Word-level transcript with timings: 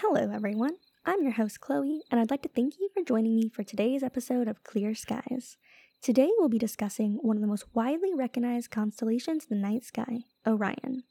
Hello, 0.00 0.30
everyone. 0.30 0.74
I'm 1.06 1.22
your 1.22 1.32
host, 1.32 1.62
Chloe, 1.62 2.02
and 2.10 2.20
I'd 2.20 2.30
like 2.30 2.42
to 2.42 2.50
thank 2.50 2.74
you 2.78 2.90
for 2.92 3.02
joining 3.02 3.34
me 3.34 3.48
for 3.48 3.62
today's 3.62 4.02
episode 4.02 4.46
of 4.46 4.62
Clear 4.62 4.94
Skies. 4.94 5.56
Today, 6.02 6.28
we'll 6.36 6.50
be 6.50 6.58
discussing 6.58 7.14
one 7.22 7.38
of 7.38 7.40
the 7.40 7.48
most 7.48 7.64
widely 7.72 8.12
recognized 8.12 8.70
constellations 8.70 9.46
in 9.50 9.56
the 9.56 9.66
night 9.66 9.84
sky, 9.84 10.24
Orion. 10.46 11.04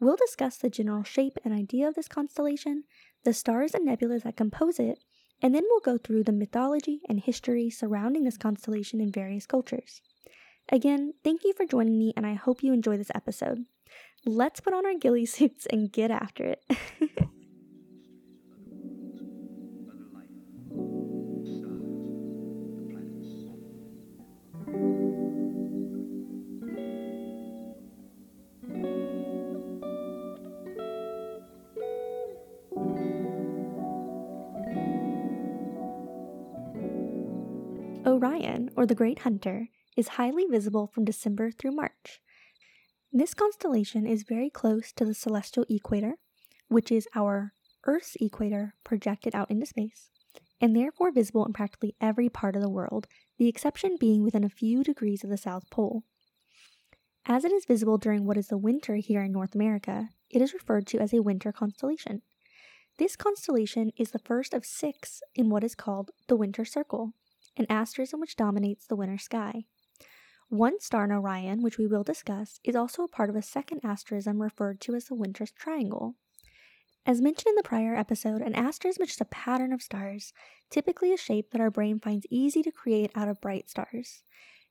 We'll 0.00 0.16
discuss 0.16 0.56
the 0.56 0.70
general 0.70 1.04
shape 1.04 1.36
and 1.44 1.52
idea 1.52 1.86
of 1.86 1.94
this 1.94 2.08
constellation, 2.08 2.84
the 3.22 3.34
stars 3.34 3.74
and 3.74 3.86
nebulas 3.86 4.22
that 4.22 4.38
compose 4.38 4.78
it, 4.78 4.98
and 5.42 5.54
then 5.54 5.64
we'll 5.68 5.80
go 5.80 5.98
through 5.98 6.24
the 6.24 6.32
mythology 6.32 7.02
and 7.10 7.20
history 7.20 7.68
surrounding 7.68 8.24
this 8.24 8.38
constellation 8.38 9.02
in 9.02 9.12
various 9.12 9.44
cultures. 9.44 10.00
Again, 10.70 11.12
thank 11.22 11.44
you 11.44 11.52
for 11.52 11.66
joining 11.66 11.98
me, 11.98 12.14
and 12.16 12.26
I 12.26 12.32
hope 12.32 12.62
you 12.62 12.72
enjoy 12.72 12.96
this 12.96 13.12
episode. 13.14 13.66
Let's 14.24 14.60
put 14.60 14.72
on 14.72 14.86
our 14.86 14.94
ghillie 14.94 15.26
suits 15.26 15.66
and 15.66 15.92
get 15.92 16.10
after 16.10 16.44
it. 16.44 16.64
Orion, 38.22 38.70
or 38.76 38.86
the 38.86 38.94
Great 38.94 39.20
Hunter, 39.20 39.68
is 39.96 40.08
highly 40.08 40.46
visible 40.46 40.86
from 40.86 41.04
December 41.04 41.50
through 41.50 41.72
March. 41.72 42.20
This 43.12 43.34
constellation 43.34 44.06
is 44.06 44.22
very 44.22 44.48
close 44.48 44.92
to 44.92 45.04
the 45.04 45.14
celestial 45.14 45.66
equator, 45.68 46.14
which 46.68 46.92
is 46.92 47.08
our 47.14 47.52
Earth's 47.84 48.16
equator 48.20 48.74
projected 48.84 49.34
out 49.34 49.50
into 49.50 49.66
space, 49.66 50.10
and 50.60 50.76
therefore 50.76 51.10
visible 51.10 51.44
in 51.44 51.52
practically 51.52 51.96
every 52.00 52.28
part 52.28 52.54
of 52.54 52.62
the 52.62 52.70
world, 52.70 53.08
the 53.38 53.48
exception 53.48 53.96
being 53.98 54.22
within 54.22 54.44
a 54.44 54.48
few 54.48 54.84
degrees 54.84 55.24
of 55.24 55.30
the 55.30 55.36
South 55.36 55.68
Pole. 55.68 56.04
As 57.26 57.44
it 57.44 57.52
is 57.52 57.64
visible 57.64 57.98
during 57.98 58.24
what 58.24 58.36
is 58.36 58.48
the 58.48 58.58
winter 58.58 58.96
here 58.96 59.22
in 59.22 59.32
North 59.32 59.54
America, 59.54 60.08
it 60.30 60.40
is 60.40 60.54
referred 60.54 60.86
to 60.88 60.98
as 60.98 61.12
a 61.12 61.22
winter 61.22 61.52
constellation. 61.52 62.22
This 62.98 63.16
constellation 63.16 63.90
is 63.96 64.10
the 64.10 64.18
first 64.18 64.54
of 64.54 64.64
six 64.64 65.22
in 65.34 65.50
what 65.50 65.64
is 65.64 65.74
called 65.74 66.10
the 66.28 66.36
Winter 66.36 66.64
Circle, 66.64 67.14
an 67.56 67.66
asterism 67.68 68.20
which 68.20 68.36
dominates 68.36 68.86
the 68.86 68.96
winter 68.96 69.18
sky. 69.18 69.64
One 70.48 70.80
star 70.80 71.04
in 71.04 71.12
Orion, 71.12 71.62
which 71.62 71.78
we 71.78 71.86
will 71.86 72.02
discuss, 72.02 72.60
is 72.62 72.76
also 72.76 73.04
a 73.04 73.08
part 73.08 73.30
of 73.30 73.36
a 73.36 73.42
second 73.42 73.80
asterism 73.82 74.42
referred 74.42 74.82
to 74.82 74.94
as 74.94 75.06
the 75.06 75.14
Winter's 75.14 75.50
Triangle. 75.50 76.16
As 77.06 77.22
mentioned 77.22 77.52
in 77.52 77.54
the 77.56 77.62
prior 77.62 77.96
episode, 77.96 78.42
an 78.42 78.54
asterism 78.54 79.02
is 79.02 79.08
just 79.08 79.22
a 79.22 79.24
pattern 79.24 79.72
of 79.72 79.80
stars, 79.80 80.34
typically 80.68 81.12
a 81.12 81.16
shape 81.16 81.50
that 81.50 81.60
our 81.60 81.70
brain 81.70 81.98
finds 81.98 82.26
easy 82.30 82.62
to 82.62 82.70
create 82.70 83.10
out 83.14 83.28
of 83.28 83.40
bright 83.40 83.70
stars. 83.70 84.22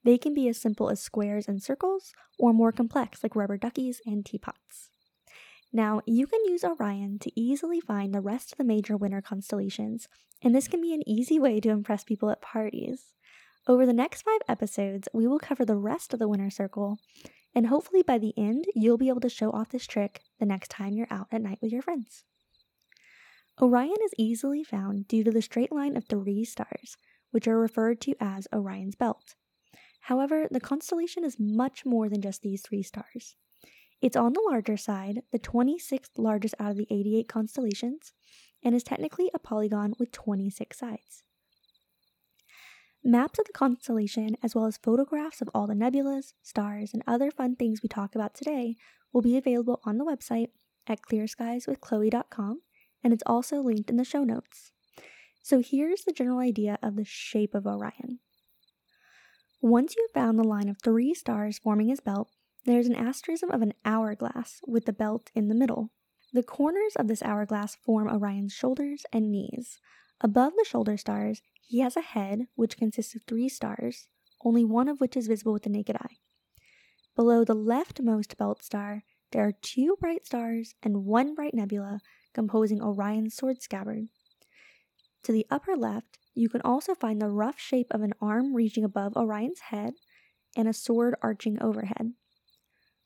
They 0.03 0.19
can 0.19 0.35
be 0.35 0.47
as 0.47 0.61
simple 0.61 0.89
as 0.91 1.01
squares 1.01 1.47
and 1.47 1.63
circles, 1.63 2.13
or 2.37 2.53
more 2.53 2.71
complex 2.71 3.23
like 3.23 3.35
rubber 3.35 3.57
duckies 3.57 4.01
and 4.05 4.23
teapots. 4.23 4.90
Now, 5.73 6.01
you 6.05 6.27
can 6.27 6.43
use 6.45 6.65
Orion 6.65 7.17
to 7.19 7.39
easily 7.39 7.79
find 7.79 8.13
the 8.13 8.19
rest 8.19 8.51
of 8.51 8.57
the 8.57 8.63
major 8.63 8.97
winter 8.97 9.21
constellations, 9.21 10.09
and 10.41 10.53
this 10.53 10.67
can 10.67 10.81
be 10.81 10.93
an 10.93 11.07
easy 11.07 11.39
way 11.39 11.61
to 11.61 11.69
impress 11.69 12.03
people 12.03 12.29
at 12.29 12.41
parties. 12.41 13.13
Over 13.67 13.85
the 13.85 13.93
next 13.93 14.23
five 14.23 14.41
episodes, 14.49 15.07
we 15.13 15.27
will 15.27 15.39
cover 15.39 15.63
the 15.63 15.77
rest 15.77 16.13
of 16.13 16.19
the 16.19 16.27
winter 16.27 16.49
circle, 16.49 16.97
and 17.55 17.67
hopefully 17.67 18.03
by 18.03 18.17
the 18.17 18.33
end, 18.37 18.65
you'll 18.75 18.97
be 18.97 19.07
able 19.07 19.21
to 19.21 19.29
show 19.29 19.51
off 19.51 19.69
this 19.69 19.87
trick 19.87 20.21
the 20.39 20.45
next 20.45 20.69
time 20.69 20.93
you're 20.93 21.07
out 21.09 21.27
at 21.31 21.41
night 21.41 21.59
with 21.61 21.71
your 21.71 21.81
friends. 21.81 22.23
Orion 23.61 23.97
is 24.03 24.13
easily 24.17 24.63
found 24.63 25.07
due 25.07 25.23
to 25.23 25.31
the 25.31 25.41
straight 25.41 25.71
line 25.71 25.95
of 25.95 26.05
three 26.05 26.43
stars, 26.43 26.97
which 27.29 27.47
are 27.47 27.59
referred 27.59 28.01
to 28.01 28.15
as 28.19 28.47
Orion's 28.53 28.95
belt. 28.95 29.35
However, 30.01 30.47
the 30.49 30.59
constellation 30.59 31.23
is 31.23 31.39
much 31.39 31.85
more 31.85 32.09
than 32.09 32.21
just 32.21 32.41
these 32.41 32.61
three 32.61 32.83
stars. 32.83 33.35
It's 34.01 34.17
on 34.17 34.33
the 34.33 34.45
larger 34.49 34.77
side, 34.77 35.21
the 35.31 35.39
26th 35.39 36.17
largest 36.17 36.55
out 36.59 36.71
of 36.71 36.77
the 36.77 36.87
88 36.89 37.27
constellations, 37.27 38.13
and 38.63 38.73
is 38.73 38.83
technically 38.83 39.29
a 39.33 39.39
polygon 39.39 39.93
with 39.99 40.11
26 40.11 40.77
sides. 40.77 41.23
Maps 43.03 43.39
of 43.39 43.45
the 43.45 43.53
constellation, 43.53 44.35
as 44.43 44.53
well 44.53 44.65
as 44.65 44.77
photographs 44.77 45.41
of 45.41 45.49
all 45.53 45.65
the 45.67 45.73
nebulas, 45.73 46.33
stars, 46.41 46.93
and 46.93 47.03
other 47.07 47.31
fun 47.31 47.55
things 47.55 47.81
we 47.81 47.89
talk 47.89 48.13
about 48.15 48.35
today, 48.35 48.75
will 49.11 49.21
be 49.21 49.37
available 49.37 49.81
on 49.83 49.97
the 49.97 50.05
website 50.05 50.49
at 50.87 51.01
clearskieswithchloe.com, 51.01 52.61
and 53.03 53.13
it's 53.13 53.23
also 53.25 53.57
linked 53.61 53.89
in 53.89 53.97
the 53.97 54.03
show 54.03 54.23
notes. 54.23 54.71
So 55.43 55.61
here's 55.61 56.03
the 56.03 56.13
general 56.13 56.39
idea 56.39 56.77
of 56.83 56.95
the 56.95 57.05
shape 57.05 57.55
of 57.55 57.65
Orion. 57.65 58.19
Once 59.61 59.95
you've 59.95 60.11
found 60.11 60.37
the 60.37 60.43
line 60.43 60.69
of 60.69 60.77
three 60.83 61.13
stars 61.13 61.59
forming 61.59 61.89
his 61.89 61.99
belt, 61.99 62.29
there's 62.65 62.87
an 62.87 62.95
asterism 62.95 63.49
of 63.49 63.61
an 63.61 63.73
hourglass 63.83 64.61
with 64.67 64.85
the 64.85 64.93
belt 64.93 65.31
in 65.33 65.47
the 65.47 65.55
middle. 65.55 65.91
The 66.33 66.43
corners 66.43 66.95
of 66.95 67.07
this 67.07 67.23
hourglass 67.23 67.75
form 67.75 68.07
Orion's 68.07 68.53
shoulders 68.53 69.03
and 69.11 69.31
knees. 69.31 69.79
Above 70.21 70.53
the 70.55 70.65
shoulder 70.67 70.95
stars, 70.97 71.41
he 71.61 71.79
has 71.79 71.97
a 71.97 72.01
head 72.01 72.47
which 72.55 72.77
consists 72.77 73.15
of 73.15 73.23
three 73.23 73.49
stars, 73.49 74.07
only 74.45 74.63
one 74.63 74.87
of 74.87 75.01
which 75.01 75.17
is 75.17 75.27
visible 75.27 75.53
with 75.53 75.63
the 75.63 75.69
naked 75.69 75.95
eye. 75.95 76.17
Below 77.15 77.43
the 77.43 77.55
leftmost 77.55 78.37
belt 78.37 78.63
star, 78.63 79.03
there 79.31 79.45
are 79.45 79.53
two 79.61 79.97
bright 79.99 80.25
stars 80.25 80.75
and 80.83 81.05
one 81.05 81.33
bright 81.33 81.53
nebula 81.53 81.99
composing 82.33 82.81
Orion's 82.81 83.35
sword 83.35 83.61
scabbard. 83.61 84.07
To 85.23 85.31
the 85.31 85.47
upper 85.49 85.75
left, 85.75 86.17
you 86.33 86.49
can 86.49 86.61
also 86.61 86.95
find 86.95 87.21
the 87.21 87.29
rough 87.29 87.59
shape 87.59 87.87
of 87.91 88.01
an 88.01 88.13
arm 88.21 88.55
reaching 88.55 88.83
above 88.83 89.15
Orion's 89.15 89.59
head 89.59 89.93
and 90.55 90.67
a 90.67 90.73
sword 90.73 91.15
arching 91.21 91.61
overhead. 91.61 92.13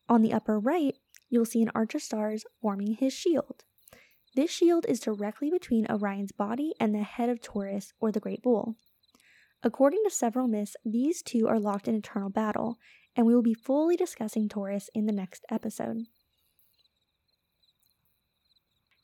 On 0.08 0.22
the 0.22 0.34
upper 0.34 0.60
right, 0.60 0.96
you'll 1.30 1.46
see 1.46 1.62
an 1.62 1.72
archer 1.74 2.00
stars 2.00 2.46
forming 2.62 2.94
his 2.94 3.14
shield. 3.14 3.64
This 4.36 4.52
shield 4.52 4.86
is 4.88 5.00
directly 5.00 5.50
between 5.50 5.88
Orion's 5.90 6.32
body 6.32 6.74
and 6.80 6.94
the 6.94 7.04
head 7.04 7.30
of 7.30 7.42
Taurus 7.42 7.94
or 8.00 8.12
the 8.12 8.20
Great 8.20 8.44
Bull. 8.44 8.76
According 9.64 10.02
to 10.04 10.12
several 10.12 10.48
myths, 10.48 10.76
these 10.86 11.22
two 11.22 11.48
are 11.48 11.60
locked 11.60 11.88
in 11.88 11.96
eternal 11.96 12.30
battle, 12.30 12.78
and 13.16 13.26
we 13.26 13.34
will 13.34 13.42
be 13.42 13.54
fully 13.54 13.96
discussing 13.96 14.48
Taurus 14.48 14.90
in 14.94 15.06
the 15.06 15.14
next 15.14 15.46
episode. 15.50 16.06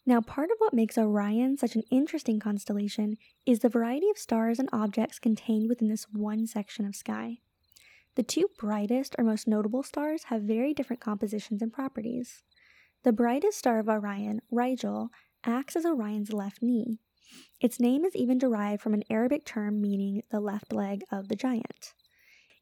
Now, 0.06 0.20
part 0.20 0.52
of 0.52 0.58
what 0.58 0.74
makes 0.74 0.98
Orion 0.98 1.58
such 1.58 1.76
an 1.76 1.84
interesting 1.90 2.40
constellation 2.40 3.18
is 3.46 3.60
the 3.60 3.70
variety 3.70 4.10
of 4.10 4.18
stars 4.18 4.60
and 4.60 4.68
objects 4.74 5.20
contained 5.20 5.70
within 5.70 5.90
this 5.90 6.08
one 6.12 6.46
section 6.46 6.86
of 6.86 6.96
sky. 6.96 7.38
The 8.16 8.24
two 8.24 8.50
brightest 8.58 9.16
or 9.18 9.24
most 9.24 9.48
notable 9.48 9.84
stars 9.84 10.26
have 10.26 10.42
very 10.42 10.74
different 10.74 11.02
compositions 11.02 11.62
and 11.62 11.72
properties. 11.72 12.44
The 13.04 13.14
brightest 13.14 13.58
star 13.58 13.80
of 13.80 13.88
Orion, 13.88 14.42
Rigel, 14.52 15.10
acts 15.46 15.76
as 15.76 15.86
Orion's 15.86 16.34
left 16.34 16.62
knee. 16.62 17.00
Its 17.62 17.80
name 17.80 18.04
is 18.04 18.16
even 18.16 18.38
derived 18.38 18.82
from 18.82 18.94
an 18.94 19.04
Arabic 19.10 19.46
term 19.46 19.82
meaning 19.82 20.24
the 20.30 20.42
left 20.42 20.74
leg 20.74 21.04
of 21.12 21.30
the 21.30 21.36
giant. 21.36 21.94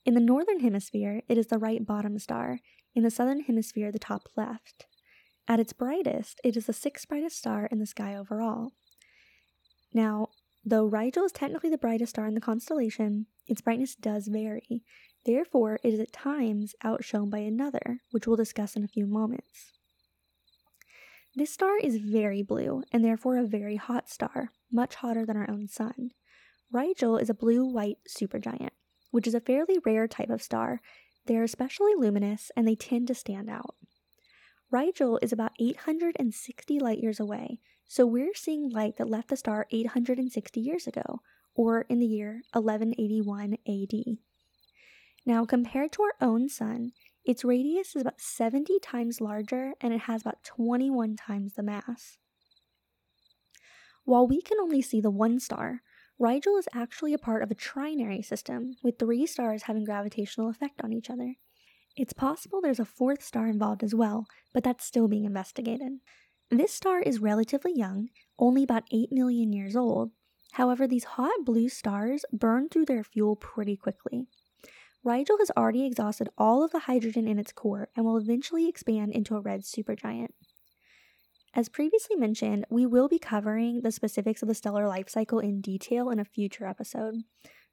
In 0.06 0.14
the 0.14 0.20
northern 0.20 0.60
hemisphere, 0.60 1.22
it 1.28 1.38
is 1.38 1.48
the 1.48 1.58
right 1.58 1.86
bottom 1.86 2.18
star, 2.20 2.60
in 2.96 3.04
the 3.04 3.12
southern 3.12 3.42
hemisphere, 3.42 3.92
the 3.92 4.00
top 4.00 4.30
left. 4.38 4.86
At 5.48 5.60
its 5.60 5.74
brightest, 5.74 6.40
it 6.44 6.56
is 6.56 6.68
the 6.68 6.74
sixth 6.74 7.08
brightest 7.08 7.38
star 7.38 7.66
in 7.72 7.80
the 7.80 7.86
sky 7.86 8.16
overall. 8.16 8.74
Now, 9.94 10.30
though 10.64 10.86
Rigel 10.86 11.26
is 11.26 11.31
technically 11.31 11.72
the 11.72 11.78
brightest 11.78 12.12
star 12.12 12.28
in 12.28 12.36
the 12.36 12.42
constellation, 12.42 13.26
its 13.48 13.62
brightness 13.62 13.96
does 13.96 14.28
vary, 14.28 14.84
Therefore, 15.25 15.80
it 15.84 15.94
is 15.94 16.00
at 16.00 16.13
times 16.13 16.75
outshone 16.84 17.30
by 17.30 17.40
another, 17.40 18.00
which 18.12 18.25
we'll 18.25 18.38
discuss 18.38 18.75
in 18.75 18.83
a 18.83 18.88
few 18.88 19.06
moments. 19.06 19.71
This 21.36 21.54
star 21.54 21.77
is 21.77 21.98
very 21.98 22.42
blue 22.42 22.83
and 22.92 23.04
therefore 23.04 23.38
a 23.38 23.45
very 23.45 23.75
hot 23.75 24.10
star, 24.10 24.51
much 24.71 24.95
hotter 24.95 25.25
than 25.25 25.38
our 25.38 25.50
own 25.50 25.68
sun. 25.68 26.12
Rigel 26.71 27.18
is 27.18 27.30
a 27.30 27.36
blue 27.36 27.66
white 27.66 27.98
supergiant, 28.07 28.71
which 29.12 29.27
is 29.27 29.36
a 29.36 29.42
fairly 29.42 29.77
rare 29.86 30.07
type 30.07 30.30
of 30.30 30.42
star. 30.42 30.81
They 31.25 31.38
are 31.38 31.44
especially 31.44 31.94
luminous 31.95 32.51
and 32.56 32.68
they 32.68 32.75
tend 32.75 33.07
to 33.07 33.16
stand 33.16 33.50
out. 33.50 33.75
Rigel 34.71 35.19
is 35.21 35.33
about 35.33 35.54
860 35.60 36.80
light 36.80 37.00
years 37.00 37.19
away, 37.19 37.60
so 37.88 38.06
we're 38.06 38.36
seeing 38.36 38.69
light 38.69 38.98
that 38.98 39.10
left 39.10 39.30
the 39.30 39.38
star 39.38 39.66
860 39.71 40.60
years 40.60 40.86
ago, 40.86 41.21
or 41.56 41.81
in 41.89 42.00
the 42.00 42.06
year 42.06 42.42
1181 42.54 43.57
AD. 43.68 44.18
Now, 45.30 45.46
compared 45.46 45.92
to 45.92 46.02
our 46.02 46.16
own 46.28 46.50
sun, 46.50 46.94
its 47.24 47.46
radius 47.46 47.96
is 47.96 48.02
about 48.02 48.20
70 48.20 48.80
times 48.80 49.22
larger 49.22 49.74
and 49.80 49.94
it 49.94 50.00
has 50.10 50.22
about 50.22 50.44
21 50.44 51.18
times 51.18 51.54
the 51.54 51.62
mass. 51.62 52.18
While 54.06 54.26
we 54.26 54.42
can 54.42 54.58
only 54.60 54.81
see 54.81 55.00
the 55.00 55.12
one 55.12 55.40
star, 55.40 55.84
Rigel 56.18 56.58
is 56.58 56.68
actually 56.74 57.14
a 57.14 57.20
part 57.20 57.44
of 57.44 57.52
a 57.52 57.56
trinary 57.56 58.26
system, 58.26 58.78
with 58.81 58.98
three 58.98 59.28
stars 59.28 59.62
having 59.68 59.84
gravitational 59.84 60.50
effect 60.50 60.81
on 60.84 60.92
each 60.92 61.12
other. 61.12 61.36
It's 61.96 62.12
possible 62.12 62.60
there's 62.60 62.80
a 62.80 62.84
fourth 62.84 63.22
star 63.22 63.46
involved 63.46 63.84
as 63.84 63.94
well, 63.94 64.26
but 64.52 64.64
that's 64.64 64.84
still 64.84 65.08
being 65.08 65.26
investigated. 65.26 66.00
This 66.50 66.74
star 66.74 67.02
is 67.02 67.20
relatively 67.20 67.74
young, 67.76 68.10
only 68.40 68.64
about 68.64 68.86
8 68.92 69.12
million 69.12 69.54
years 69.54 69.76
old. 69.76 70.10
However, 70.54 70.88
these 70.88 71.04
hot 71.04 71.46
blue 71.46 71.70
stars 71.70 72.26
burn 72.34 72.68
through 72.68 72.86
their 72.86 73.04
fuel 73.04 73.36
pretty 73.36 73.78
quickly. 73.78 74.26
Rigel 75.04 75.38
has 75.40 75.51
already 75.56 75.86
exhausted 75.86 76.30
all 76.38 76.63
of 76.63 76.72
the 76.72 76.80
hydrogen 76.80 77.28
in 77.28 77.40
its 77.40 77.51
core 77.51 77.90
and 77.96 78.06
will 78.06 78.18
eventually 78.18 78.68
expand 78.68 79.13
into 79.13 79.36
a 79.36 79.42
red 79.42 79.62
supergiant. 79.62 80.30
As 81.56 81.69
previously 81.69 82.16
mentioned, 82.16 82.66
we 82.69 82.86
will 82.86 83.07
be 83.07 83.18
covering 83.18 83.81
the 83.81 83.92
specifics 83.92 84.42
of 84.42 84.48
the 84.48 84.54
stellar 84.54 84.88
life 84.88 85.10
cycle 85.10 85.40
in 85.40 85.62
detail 85.62 86.10
in 86.10 86.19
a 86.19 86.25
future 86.25 86.68
episode. 86.68 87.16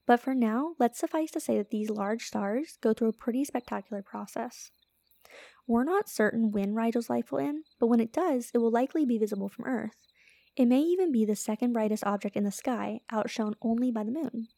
But 0.07 0.21
for 0.21 0.35
now, 0.35 0.75
let's 0.79 0.99
suffice 0.99 1.31
to 1.33 1.41
say 1.41 1.59
that 1.59 1.71
these 1.71 1.91
large 1.91 2.23
stars 2.23 2.79
go 2.81 2.95
through 2.95 3.09
a 3.09 3.13
pretty 3.13 3.45
spectacular 3.45 4.03
process. 4.03 4.71
We're 5.67 5.85
not 5.85 6.09
certain 6.09 6.53
when 6.53 6.75
Rigel's 6.75 7.11
life 7.11 7.33
will 7.33 7.41
end, 7.41 7.65
but 7.81 7.89
when 7.89 8.01
it 8.01 8.13
does, 8.13 8.51
it 8.55 8.59
will 8.59 8.71
likely 8.71 9.05
be 9.05 9.19
visible 9.19 9.49
from 9.49 9.67
Earth. 9.67 9.97
It 10.57 10.67
may 10.67 10.81
even 10.81 11.11
be 11.11 11.25
the 11.25 11.37
second 11.37 11.73
brightest 11.73 12.05
object 12.07 12.37
in 12.37 12.45
the 12.45 12.53
sky, 12.53 13.01
outshone 13.11 13.55
only 13.61 13.91
by 13.91 14.05
the 14.05 14.13
moon. 14.13 14.49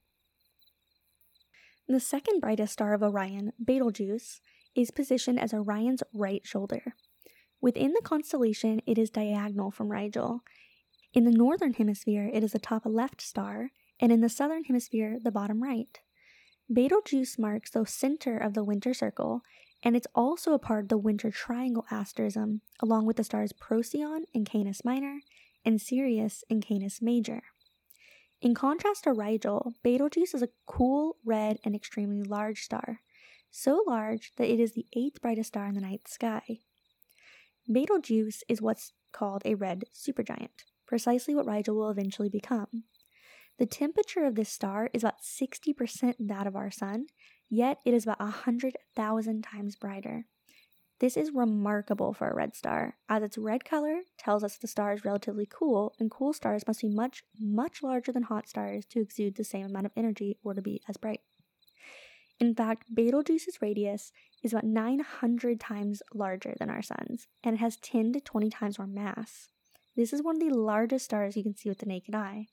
The 1.91 2.01
second 2.01 2.41
brightest 2.41 2.75
star 2.75 2.93
of 2.93 3.03
Orion, 3.03 3.55
Betelgeuse, 3.59 4.43
is 4.75 4.91
positioned 4.91 5.41
as 5.41 5.55
Orion's 5.55 6.03
right 6.13 6.47
shoulder. 6.47 6.95
Within 7.63 7.95
the 7.95 8.03
constellation, 8.05 8.83
it 8.87 8.99
is 8.99 9.09
diagonal 9.09 9.71
from 9.71 9.91
Rigel. 9.91 10.43
In 11.15 11.25
the 11.25 11.31
northern 11.31 11.73
hemisphere, 11.73 12.31
it 12.31 12.45
is 12.45 12.53
the 12.53 12.59
top 12.59 12.83
left 12.85 13.23
star, 13.23 13.71
and 13.99 14.13
in 14.13 14.21
the 14.21 14.29
southern 14.29 14.65
hemisphere, 14.65 15.17
the 15.23 15.31
bottom 15.31 15.63
right. 15.63 15.99
Betelgeuse 16.71 17.39
marks 17.39 17.71
the 17.71 17.87
center 17.87 18.37
of 18.37 18.53
the 18.53 18.65
winter 18.65 18.93
circle, 18.93 19.41
and 19.83 19.97
it's 19.97 20.07
also 20.15 20.53
a 20.53 20.59
part 20.59 20.85
of 20.85 20.89
the 20.91 20.99
winter 20.99 21.31
triangle 21.31 21.87
asterism, 21.91 22.61
along 22.81 23.07
with 23.07 23.17
the 23.17 23.25
stars 23.25 23.55
Procyon 23.55 24.25
and 24.35 24.45
Canis 24.45 24.85
Minor, 24.85 25.21
and 25.65 25.81
Sirius 25.81 26.45
and 26.51 26.63
Canis 26.63 27.01
Major. 27.01 27.45
In 28.41 28.55
contrast 28.55 29.05
to 29.05 29.13
Rigel, 29.13 29.75
Betelgeuse 29.83 30.33
is 30.33 30.43
a 30.43 30.49
cool, 30.67 31.17
red, 31.25 31.59
and 31.65 31.75
extremely 31.75 32.23
large 32.23 32.63
star, 32.63 33.01
so 33.51 33.83
large 33.85 34.33
that 34.37 34.49
it 34.49 34.61
is 34.61 34.73
the 34.73 34.87
eighth 34.97 35.21
brightest 35.21 35.49
star 35.49 35.67
in 35.67 35.75
the 35.75 35.81
night 35.81 36.07
sky. 36.07 36.61
Betelgeuse 37.71 38.45
is 38.49 38.63
what's 38.63 38.93
called 39.11 39.43
a 39.45 39.57
red 39.57 39.87
supergiant, 39.93 40.65
precisely 40.87 41.35
what 41.35 41.47
Rigel 41.47 41.75
will 41.75 41.91
eventually 41.91 42.29
become. 42.29 42.85
The 43.59 43.67
temperature 43.67 44.25
of 44.25 44.37
this 44.37 44.51
star 44.51 44.89
is 44.95 45.03
about 45.03 45.21
60% 45.21 46.15
that 46.21 46.47
of 46.47 46.55
our 46.55 46.71
Sun, 46.71 47.07
yet 47.51 47.79
it 47.85 47.93
is 47.93 48.05
about 48.05 48.21
100,000 48.21 49.43
times 49.43 49.75
brighter. 49.75 50.27
This 51.01 51.17
is 51.17 51.31
remarkable 51.33 52.13
for 52.13 52.29
a 52.29 52.35
red 52.35 52.57
star, 52.57 52.97
as 53.09 53.23
its 53.23 53.39
red 53.39 53.65
color 53.65 54.01
tells 54.19 54.43
us 54.43 54.57
the 54.57 54.67
star 54.67 54.93
is 54.93 55.05
relatively 55.05 55.47
cool, 55.49 55.95
and 56.01 56.11
cool 56.11 56.33
stars 56.33 56.67
must 56.67 56.81
be 56.81 56.89
much, 56.89 57.23
much 57.39 57.85
larger 57.85 58.11
than 58.11 58.25
hot 58.25 58.49
stars 58.49 58.85
to 58.87 59.01
exude 59.01 59.37
the 59.37 59.45
same 59.45 59.67
amount 59.67 59.87
of 59.87 59.93
energy 59.97 60.39
or 60.43 60.55
to 60.55 60.63
be 60.63 60.83
as 60.89 60.97
bright. 60.97 61.21
In 62.41 62.53
fact, 62.53 62.93
Betelgeuse's 62.93 63.63
radius 63.63 64.13
is 64.43 64.53
about 64.53 64.65
900 64.65 65.61
times 65.61 66.03
larger 66.13 66.55
than 66.59 66.71
our 66.71 66.83
sun's, 66.83 67.29
and 67.45 67.55
it 67.55 67.59
has 67.59 67.77
10 67.77 68.13
to 68.15 68.21
20 68.21 68.51
times 68.51 68.79
more 68.79 68.87
mass. 68.89 69.49
This 69.97 70.13
is 70.13 70.23
one 70.23 70.43
of 70.43 70.49
the 70.49 70.57
largest 70.57 71.05
stars 71.05 71.37
you 71.37 71.45
can 71.45 71.57
see 71.57 71.69
with 71.69 71.79
the 71.79 71.87
naked 71.87 72.15
eye. 72.15 72.47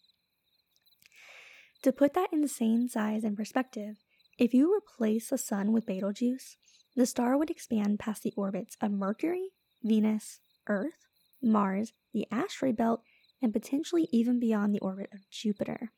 To 1.81 1.91
put 1.91 2.13
that 2.13 2.33
insane 2.33 2.89
size 2.89 3.23
in 3.23 3.35
perspective, 3.35 3.97
if 4.37 4.53
you 4.53 4.75
replace 4.75 5.29
the 5.29 5.37
sun 5.37 5.71
with 5.71 5.85
Betelgeuse, 5.85 6.57
the 6.95 7.05
star 7.05 7.37
would 7.37 7.49
expand 7.49 7.99
past 7.99 8.23
the 8.23 8.33
orbits 8.37 8.77
of 8.81 8.91
Mercury, 8.91 9.49
Venus, 9.83 10.39
Earth, 10.67 11.05
Mars, 11.41 11.93
the 12.13 12.27
asteroid 12.31 12.77
belt, 12.77 13.01
and 13.41 13.53
potentially 13.53 14.07
even 14.11 14.39
beyond 14.39 14.73
the 14.73 14.79
orbit 14.79 15.09
of 15.13 15.29
Jupiter. 15.29 15.91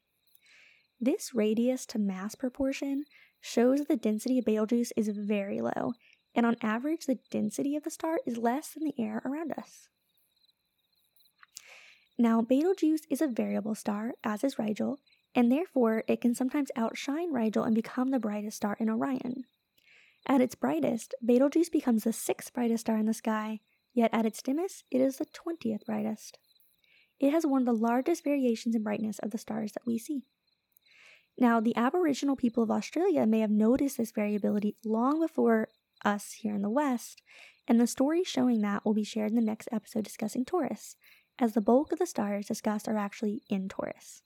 This 1.00 1.34
radius 1.34 1.86
to 1.88 2.00
mass 2.00 2.36
proportion 2.36 3.06
shows 3.40 3.80
that 3.80 3.88
the 3.88 3.96
density 3.96 4.40
of 4.40 4.46
Betelgeuse 4.46 4.92
is 4.98 5.10
very 5.10 5.62
low, 5.62 5.94
and 6.34 6.46
on 6.46 6.58
average, 6.62 7.06
the 7.06 7.20
density 7.30 7.76
of 7.76 7.84
the 7.84 7.92
star 7.92 8.20
is 8.26 8.38
less 8.38 8.70
than 8.70 8.84
the 8.84 8.96
air 8.98 9.22
around 9.24 9.54
us. 9.54 9.90
Now, 12.18 12.42
Betelgeuse 12.42 13.06
is 13.12 13.22
a 13.22 13.28
variable 13.28 13.76
star, 13.76 14.14
as 14.24 14.44
is 14.44 14.58
Rigel, 14.58 15.00
and 15.36 15.52
therefore 15.52 16.04
it 16.08 16.22
can 16.22 16.34
sometimes 16.34 16.72
outshine 16.76 17.32
Rigel 17.32 17.64
and 17.64 17.76
become 17.76 18.10
the 18.10 18.20
brightest 18.20 18.58
star 18.58 18.76
in 18.80 18.90
Orion. 18.90 19.46
At 20.30 20.42
its 20.42 20.56
brightest, 20.56 21.16
Betelgeuse 21.26 21.70
becomes 21.70 22.04
the 22.04 22.12
sixth 22.12 22.54
brightest 22.54 22.82
star 22.82 22.98
in 22.98 23.06
the 23.06 23.14
sky, 23.14 23.62
yet 23.94 24.14
at 24.14 24.26
its 24.26 24.42
dimmest, 24.42 24.84
it 24.92 25.00
is 25.00 25.18
the 25.18 25.26
20th 25.26 25.86
brightest. 25.86 26.38
It 27.18 27.32
has 27.32 27.46
one 27.46 27.62
of 27.62 27.66
the 27.66 27.74
largest 27.74 28.26
variations 28.26 28.76
in 28.76 28.84
brightness 28.84 29.20
of 29.20 29.32
the 29.32 29.38
stars 29.38 29.72
that 29.72 29.86
we 29.86 29.98
see. 29.98 30.24
Now, 31.40 31.62
the 31.62 31.76
Aboriginal 31.78 32.36
people 32.36 32.62
of 32.62 32.70
Australia 32.70 33.26
may 33.26 33.40
have 33.40 33.52
noticed 33.52 33.98
this 33.98 34.12
variability 34.12 34.76
long 34.84 35.22
before 35.22 35.70
us 36.04 36.34
here 36.34 36.54
in 36.54 36.62
the 36.62 36.70
West, 36.70 37.22
and 37.66 37.80
the 37.80 37.88
story 37.88 38.24
showing 38.24 38.62
that 38.62 38.84
will 38.84 38.94
be 38.94 39.06
shared 39.06 39.30
in 39.30 39.36
the 39.36 39.42
next 39.42 39.70
episode 39.72 40.04
discussing 40.04 40.44
Taurus, 40.44 40.98
as 41.40 41.54
the 41.54 41.62
bulk 41.62 41.94
of 41.94 42.00
the 42.00 42.06
stars 42.06 42.48
discussed 42.48 42.88
are 42.90 42.98
actually 42.98 43.44
in 43.50 43.70
Taurus. 43.70 44.24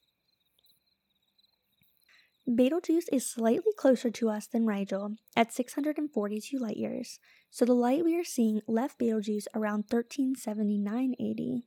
Betelgeuse 2.55 3.07
is 3.13 3.25
slightly 3.25 3.71
closer 3.77 4.09
to 4.11 4.29
us 4.29 4.45
than 4.45 4.65
Rigel 4.65 5.15
at 5.37 5.53
642 5.53 6.57
light 6.57 6.75
years, 6.75 7.17
so 7.49 7.63
the 7.63 7.73
light 7.73 8.03
we 8.03 8.19
are 8.19 8.25
seeing 8.25 8.61
left 8.67 8.97
Betelgeuse 8.97 9.47
around 9.55 9.85
1379 9.89 11.15
AD. 11.17 11.61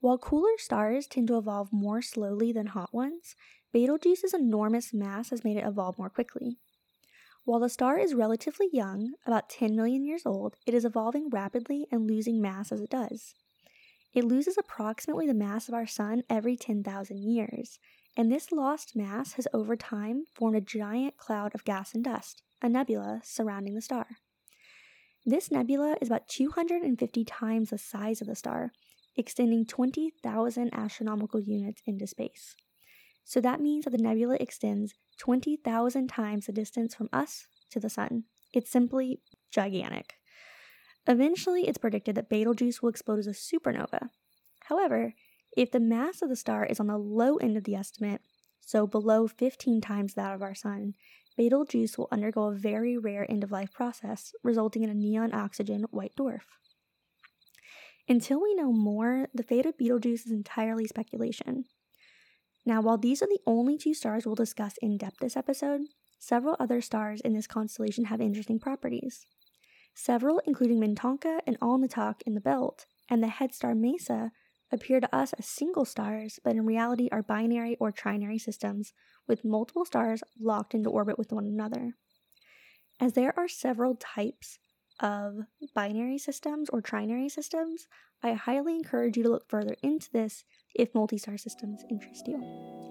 While 0.00 0.18
cooler 0.18 0.58
stars 0.58 1.06
tend 1.06 1.28
to 1.28 1.38
evolve 1.38 1.72
more 1.72 2.02
slowly 2.02 2.52
than 2.52 2.66
hot 2.66 2.92
ones, 2.92 3.34
Betelgeuse's 3.72 4.34
enormous 4.34 4.92
mass 4.92 5.30
has 5.30 5.42
made 5.42 5.56
it 5.56 5.66
evolve 5.66 5.96
more 5.96 6.10
quickly. 6.10 6.58
While 7.44 7.60
the 7.60 7.70
star 7.70 7.98
is 7.98 8.14
relatively 8.14 8.68
young, 8.72 9.14
about 9.26 9.48
10 9.48 9.74
million 9.74 10.04
years 10.04 10.26
old, 10.26 10.56
it 10.66 10.74
is 10.74 10.84
evolving 10.84 11.30
rapidly 11.30 11.86
and 11.90 12.06
losing 12.06 12.42
mass 12.42 12.72
as 12.72 12.82
it 12.82 12.90
does. 12.90 13.34
It 14.12 14.24
loses 14.24 14.58
approximately 14.58 15.26
the 15.26 15.34
mass 15.34 15.66
of 15.66 15.74
our 15.74 15.86
Sun 15.86 16.24
every 16.28 16.56
10,000 16.56 17.22
years, 17.22 17.78
and 18.16 18.30
this 18.30 18.52
lost 18.52 18.94
mass 18.94 19.32
has 19.32 19.48
over 19.52 19.76
time 19.76 20.24
formed 20.34 20.56
a 20.56 20.60
giant 20.60 21.16
cloud 21.16 21.54
of 21.54 21.64
gas 21.64 21.94
and 21.94 22.04
dust, 22.04 22.42
a 22.62 22.68
nebula 22.68 23.20
surrounding 23.24 23.74
the 23.74 23.82
star. 23.82 24.06
This 25.26 25.50
nebula 25.50 25.96
is 26.00 26.08
about 26.08 26.28
250 26.28 27.24
times 27.24 27.70
the 27.70 27.78
size 27.78 28.20
of 28.20 28.26
the 28.26 28.36
star, 28.36 28.72
extending 29.16 29.64
20,000 29.66 30.70
astronomical 30.72 31.40
units 31.40 31.82
into 31.86 32.06
space. 32.06 32.54
So 33.24 33.40
that 33.40 33.60
means 33.60 33.84
that 33.84 33.90
the 33.90 33.98
nebula 33.98 34.36
extends 34.38 34.94
20,000 35.18 36.08
times 36.08 36.46
the 36.46 36.52
distance 36.52 36.94
from 36.94 37.08
us 37.12 37.46
to 37.70 37.80
the 37.80 37.88
sun. 37.88 38.24
It's 38.52 38.70
simply 38.70 39.20
gigantic. 39.50 40.14
Eventually, 41.06 41.66
it's 41.66 41.78
predicted 41.78 42.14
that 42.14 42.28
Betelgeuse 42.28 42.82
will 42.82 42.90
explode 42.90 43.18
as 43.18 43.26
a 43.26 43.30
supernova. 43.30 44.10
However, 44.64 45.14
if 45.56 45.70
the 45.70 45.80
mass 45.80 46.22
of 46.22 46.28
the 46.28 46.36
star 46.36 46.64
is 46.64 46.80
on 46.80 46.86
the 46.86 46.98
low 46.98 47.36
end 47.36 47.56
of 47.56 47.64
the 47.64 47.74
estimate, 47.74 48.20
so 48.60 48.86
below 48.86 49.28
15 49.28 49.80
times 49.80 50.14
that 50.14 50.34
of 50.34 50.42
our 50.42 50.54
Sun, 50.54 50.94
Betelgeuse 51.36 51.98
will 51.98 52.08
undergo 52.10 52.44
a 52.44 52.54
very 52.54 52.96
rare 52.96 53.30
end 53.30 53.44
of 53.44 53.50
life 53.50 53.72
process, 53.72 54.32
resulting 54.42 54.82
in 54.82 54.90
a 54.90 54.94
neon 54.94 55.34
oxygen 55.34 55.84
white 55.90 56.14
dwarf. 56.16 56.42
Until 58.08 58.42
we 58.42 58.54
know 58.54 58.72
more, 58.72 59.28
the 59.34 59.42
fate 59.42 59.66
of 59.66 59.78
Betelgeuse 59.78 60.26
is 60.26 60.32
entirely 60.32 60.86
speculation. 60.86 61.64
Now, 62.66 62.80
while 62.80 62.98
these 62.98 63.22
are 63.22 63.26
the 63.26 63.40
only 63.46 63.76
two 63.76 63.94
stars 63.94 64.24
we'll 64.24 64.34
discuss 64.34 64.76
in 64.80 64.96
depth 64.96 65.18
this 65.20 65.36
episode, 65.36 65.82
several 66.18 66.56
other 66.58 66.80
stars 66.80 67.20
in 67.20 67.34
this 67.34 67.46
constellation 67.46 68.06
have 68.06 68.20
interesting 68.20 68.58
properties. 68.58 69.26
Several, 69.94 70.40
including 70.46 70.80
Mintaka 70.80 71.40
and 71.46 71.58
Alnitak 71.60 72.22
in 72.26 72.34
the 72.34 72.40
belt, 72.40 72.86
and 73.08 73.22
the 73.22 73.28
head 73.28 73.54
star 73.54 73.74
Meissa, 73.74 74.30
appear 74.74 75.00
to 75.00 75.14
us 75.14 75.32
as 75.34 75.46
single 75.46 75.84
stars, 75.84 76.38
but 76.44 76.56
in 76.56 76.66
reality 76.66 77.08
are 77.10 77.22
binary 77.22 77.76
or 77.80 77.92
trinary 77.92 78.40
systems 78.40 78.92
with 79.26 79.44
multiple 79.44 79.84
stars 79.84 80.22
locked 80.38 80.74
into 80.74 80.90
orbit 80.90 81.16
with 81.16 81.32
one 81.32 81.46
another. 81.46 81.94
As 83.00 83.14
there 83.14 83.32
are 83.38 83.48
several 83.48 83.96
types 83.96 84.58
of 85.00 85.38
binary 85.74 86.18
systems 86.18 86.68
or 86.70 86.82
trinary 86.82 87.30
systems, 87.30 87.86
I 88.22 88.32
highly 88.34 88.76
encourage 88.76 89.16
you 89.16 89.22
to 89.22 89.30
look 89.30 89.48
further 89.48 89.76
into 89.82 90.10
this 90.12 90.44
if 90.74 90.94
multi 90.94 91.18
star 91.18 91.38
systems 91.38 91.82
interest 91.90 92.28
you. 92.28 92.83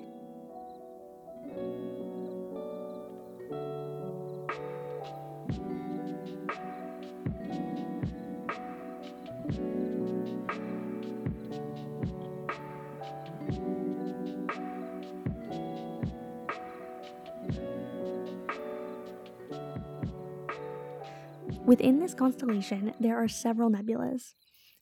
Within 21.73 21.99
this 21.99 22.13
constellation, 22.13 22.93
there 22.99 23.17
are 23.17 23.27
several 23.27 23.71
nebulas. 23.71 24.35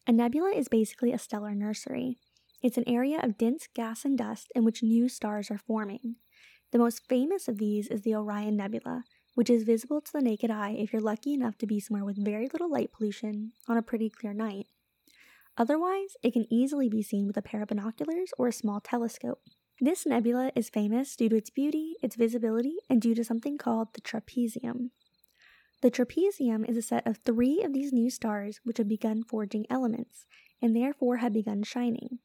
A 0.06 0.12
nebula 0.12 0.50
is 0.50 0.68
basically 0.68 1.14
a 1.14 1.18
stellar 1.18 1.56
nursery. 1.56 2.18
It's 2.62 2.76
an 2.76 2.84
area 2.86 3.18
of 3.24 3.38
dense 3.38 3.70
gas 3.74 4.04
and 4.04 4.18
dust 4.18 4.52
in 4.56 4.66
which 4.66 4.84
new 4.84 5.08
stars 5.08 5.50
are 5.50 5.58
forming. 5.58 6.18
The 6.74 6.80
most 6.80 7.08
famous 7.08 7.48
of 7.48 7.60
these 7.60 7.88
is 7.88 8.02
the 8.02 8.14
Orion 8.14 8.58
Nebula, 8.58 9.06
which 9.36 9.50
is 9.50 9.64
visible 9.64 10.02
to 10.02 10.12
the 10.12 10.22
naked 10.22 10.52
eye 10.52 10.72
if 10.72 10.92
you're 10.92 11.02
lucky 11.02 11.34
enough 11.34 11.58
to 11.60 11.66
be 11.66 11.80
somewhere 11.80 12.04
with 12.04 12.22
very 12.22 12.50
little 12.52 12.70
light 12.70 12.92
pollution 12.92 13.54
on 13.70 13.78
a 13.78 13.82
pretty 13.82 14.10
clear 14.10 14.34
night. 14.34 14.68
Otherwise, 15.58 16.18
it 16.22 16.34
can 16.34 16.46
easily 16.52 16.90
be 16.90 17.02
seen 17.02 17.26
with 17.26 17.38
a 17.38 17.42
pair 17.42 17.62
of 17.62 17.70
binoculars 17.70 18.34
or 18.38 18.50
a 18.50 18.52
small 18.52 18.82
telescope. 18.82 19.40
This 19.80 20.06
nebula 20.06 20.52
is 20.58 20.70
famous 20.70 21.16
due 21.16 21.30
to 21.30 21.38
its 21.38 21.52
beauty, 21.52 21.96
its 22.04 22.18
visibility, 22.18 22.76
and 22.90 23.02
due 23.02 23.16
to 23.16 23.24
something 23.24 23.58
called 23.58 23.94
the 23.94 24.02
trapezium. 24.02 24.90
The 25.82 25.90
trapezium 25.90 26.68
is 26.70 26.78
a 26.78 26.82
set 26.82 27.08
of 27.08 27.18
three 27.18 27.64
of 27.64 27.74
these 27.74 27.92
new 27.92 28.12
stars 28.12 28.60
which 28.64 28.78
have 28.78 28.88
begun 28.88 29.24
forging 29.24 29.66
elements, 29.70 30.26
and 30.62 30.76
therefore 30.76 31.18
have 31.18 31.34
begun 31.34 31.64
shining. 31.64 32.20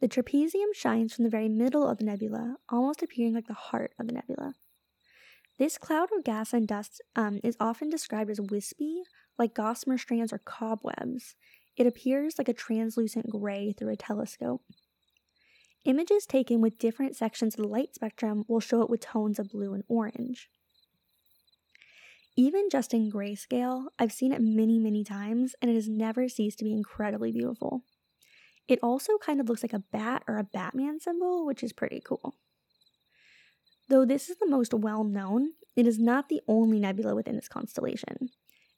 The 0.00 0.08
trapezium 0.08 0.74
shines 0.74 1.14
from 1.14 1.24
the 1.24 1.30
very 1.30 1.48
middle 1.48 1.88
of 1.88 1.96
the 1.96 2.04
nebula, 2.04 2.56
almost 2.68 3.02
appearing 3.02 3.34
like 3.34 3.46
the 3.46 3.54
heart 3.54 3.92
of 3.98 4.06
the 4.06 4.12
nebula. 4.12 4.54
This 5.58 5.78
cloud 5.78 6.10
of 6.12 6.24
gas 6.24 6.52
and 6.52 6.68
dust 6.68 7.00
um, 7.16 7.40
is 7.42 7.56
often 7.58 7.88
described 7.88 8.30
as 8.30 8.40
wispy, 8.40 9.02
like 9.38 9.54
gossamer 9.54 9.96
strands 9.96 10.32
or 10.32 10.38
cobwebs. 10.38 11.36
It 11.76 11.86
appears 11.86 12.34
like 12.36 12.48
a 12.48 12.52
translucent 12.52 13.30
gray 13.30 13.72
through 13.72 13.92
a 13.92 13.96
telescope. 13.96 14.62
Images 15.84 16.26
taken 16.26 16.60
with 16.60 16.78
different 16.78 17.16
sections 17.16 17.54
of 17.54 17.62
the 17.62 17.68
light 17.68 17.94
spectrum 17.94 18.44
will 18.48 18.60
show 18.60 18.82
it 18.82 18.90
with 18.90 19.00
tones 19.00 19.38
of 19.38 19.50
blue 19.50 19.72
and 19.72 19.84
orange. 19.88 20.50
Even 22.36 22.68
just 22.70 22.92
in 22.92 23.12
grayscale, 23.12 23.86
I've 23.98 24.12
seen 24.12 24.32
it 24.32 24.40
many, 24.40 24.78
many 24.78 25.04
times, 25.04 25.54
and 25.62 25.70
it 25.70 25.74
has 25.74 25.88
never 25.88 26.28
ceased 26.28 26.58
to 26.58 26.64
be 26.64 26.72
incredibly 26.72 27.30
beautiful. 27.30 27.82
It 28.66 28.80
also 28.82 29.18
kind 29.18 29.40
of 29.40 29.48
looks 29.48 29.62
like 29.62 29.72
a 29.72 29.84
bat 29.92 30.24
or 30.26 30.38
a 30.38 30.44
Batman 30.44 30.98
symbol, 30.98 31.46
which 31.46 31.62
is 31.62 31.72
pretty 31.72 32.02
cool. 32.04 32.34
Though 33.88 34.04
this 34.04 34.28
is 34.28 34.38
the 34.38 34.48
most 34.48 34.74
well 34.74 35.04
known, 35.04 35.52
it 35.76 35.86
is 35.86 35.98
not 35.98 36.28
the 36.28 36.40
only 36.48 36.80
nebula 36.80 37.14
within 37.14 37.36
this 37.36 37.48
constellation. 37.48 38.30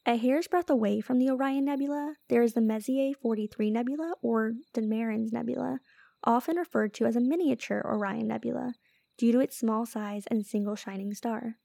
A 0.04 0.16
hair's 0.16 0.48
breadth 0.48 0.70
away 0.70 1.00
from 1.00 1.18
the 1.18 1.30
Orion 1.30 1.64
Nebula, 1.64 2.14
there 2.28 2.42
is 2.42 2.52
the 2.52 2.60
Messier 2.60 3.12
43 3.20 3.70
Nebula, 3.70 4.14
or 4.22 4.52
De 4.72 4.80
Mairan's 4.80 5.32
Nebula, 5.32 5.80
often 6.22 6.56
referred 6.56 6.94
to 6.94 7.06
as 7.06 7.16
a 7.16 7.20
miniature 7.20 7.82
Orion 7.84 8.28
Nebula, 8.28 8.74
due 9.18 9.32
to 9.32 9.40
its 9.40 9.58
small 9.58 9.84
size 9.84 10.24
and 10.28 10.46
single 10.46 10.76
shining 10.76 11.12
star. 11.12 11.56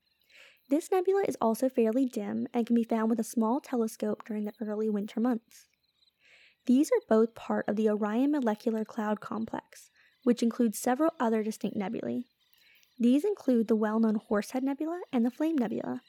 This 0.71 0.89
nebula 0.89 1.25
is 1.27 1.37
also 1.41 1.67
fairly 1.67 2.05
dim 2.05 2.47
and 2.53 2.65
can 2.65 2.77
be 2.77 2.85
found 2.85 3.09
with 3.09 3.19
a 3.19 3.25
small 3.25 3.59
telescope 3.59 4.23
during 4.25 4.45
the 4.45 4.53
early 4.61 4.89
winter 4.89 5.19
months. 5.19 5.67
These 6.65 6.89
are 6.91 7.01
both 7.09 7.35
part 7.35 7.67
of 7.67 7.75
the 7.75 7.89
Orion 7.89 8.31
Molecular 8.31 8.85
Cloud 8.85 9.19
Complex, 9.19 9.89
which 10.23 10.41
includes 10.41 10.79
several 10.79 11.11
other 11.19 11.43
distinct 11.43 11.75
nebulae. 11.75 12.23
These 12.97 13.25
include 13.25 13.67
the 13.67 13.75
well 13.75 13.99
known 13.99 14.15
Horsehead 14.15 14.63
Nebula 14.63 15.01
and 15.11 15.25
the 15.25 15.31
Flame 15.31 15.57
Nebula. 15.57 15.99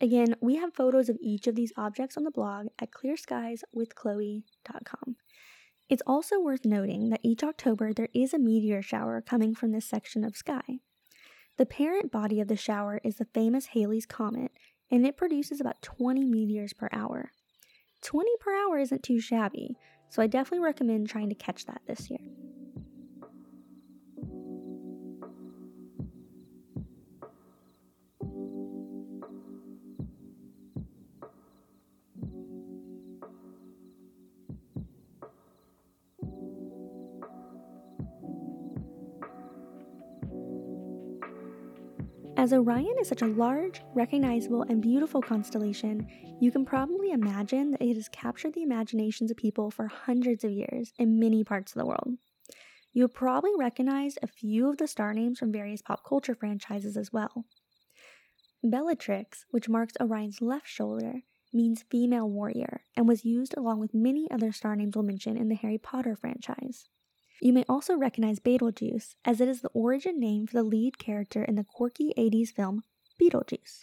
Again, 0.00 0.34
we 0.40 0.56
have 0.56 0.72
photos 0.72 1.10
of 1.10 1.18
each 1.20 1.46
of 1.46 1.54
these 1.54 1.74
objects 1.76 2.16
on 2.16 2.24
the 2.24 2.30
blog 2.30 2.68
at 2.78 2.92
clearskieswithchloe.com. 2.92 5.16
It's 5.90 6.02
also 6.06 6.40
worth 6.40 6.64
noting 6.64 7.10
that 7.10 7.20
each 7.22 7.44
October 7.44 7.92
there 7.92 8.08
is 8.14 8.32
a 8.32 8.38
meteor 8.38 8.80
shower 8.80 9.20
coming 9.20 9.54
from 9.54 9.72
this 9.72 9.84
section 9.84 10.24
of 10.24 10.38
sky. 10.38 10.80
The 11.58 11.66
parent 11.66 12.12
body 12.12 12.40
of 12.40 12.46
the 12.46 12.56
shower 12.56 13.00
is 13.02 13.16
the 13.16 13.24
famous 13.24 13.66
Halley's 13.66 14.06
Comet, 14.06 14.52
and 14.92 15.04
it 15.04 15.16
produces 15.16 15.60
about 15.60 15.82
20 15.82 16.24
meteors 16.24 16.72
per 16.72 16.88
hour. 16.92 17.32
20 18.02 18.30
per 18.38 18.54
hour 18.54 18.78
isn't 18.78 19.02
too 19.02 19.18
shabby, 19.18 19.74
so 20.08 20.22
I 20.22 20.28
definitely 20.28 20.64
recommend 20.64 21.08
trying 21.08 21.30
to 21.30 21.34
catch 21.34 21.66
that 21.66 21.80
this 21.88 22.10
year. 22.10 22.20
As 42.38 42.52
Orion 42.52 42.94
is 43.00 43.08
such 43.08 43.22
a 43.22 43.26
large, 43.26 43.82
recognizable, 43.94 44.62
and 44.62 44.80
beautiful 44.80 45.20
constellation, 45.20 46.06
you 46.40 46.52
can 46.52 46.64
probably 46.64 47.10
imagine 47.10 47.72
that 47.72 47.82
it 47.82 47.96
has 47.96 48.08
captured 48.08 48.54
the 48.54 48.62
imaginations 48.62 49.32
of 49.32 49.36
people 49.36 49.72
for 49.72 49.88
hundreds 49.88 50.44
of 50.44 50.52
years 50.52 50.92
in 51.00 51.18
many 51.18 51.42
parts 51.42 51.72
of 51.72 51.80
the 51.80 51.86
world. 51.86 52.16
You'll 52.92 53.08
probably 53.08 53.50
recognize 53.58 54.18
a 54.22 54.28
few 54.28 54.70
of 54.70 54.76
the 54.76 54.86
star 54.86 55.12
names 55.14 55.40
from 55.40 55.50
various 55.50 55.82
pop 55.82 56.04
culture 56.06 56.36
franchises 56.36 56.96
as 56.96 57.12
well. 57.12 57.44
Bellatrix, 58.62 59.44
which 59.50 59.68
marks 59.68 59.94
Orion's 60.00 60.40
left 60.40 60.68
shoulder, 60.68 61.22
means 61.52 61.86
female 61.90 62.30
warrior 62.30 62.82
and 62.96 63.08
was 63.08 63.24
used 63.24 63.56
along 63.56 63.80
with 63.80 63.92
many 63.92 64.30
other 64.30 64.52
star 64.52 64.76
names 64.76 64.94
we'll 64.94 65.04
mention 65.04 65.36
in 65.36 65.48
the 65.48 65.56
Harry 65.56 65.78
Potter 65.78 66.14
franchise. 66.14 66.88
You 67.40 67.52
may 67.52 67.64
also 67.68 67.96
recognize 67.96 68.40
Betelgeuse, 68.40 69.14
as 69.24 69.40
it 69.40 69.48
is 69.48 69.60
the 69.60 69.68
origin 69.68 70.18
name 70.18 70.46
for 70.46 70.54
the 70.54 70.62
lead 70.64 70.98
character 70.98 71.44
in 71.44 71.54
the 71.54 71.64
quirky 71.64 72.12
80s 72.18 72.48
film 72.50 72.82
Beetlejuice. 73.20 73.80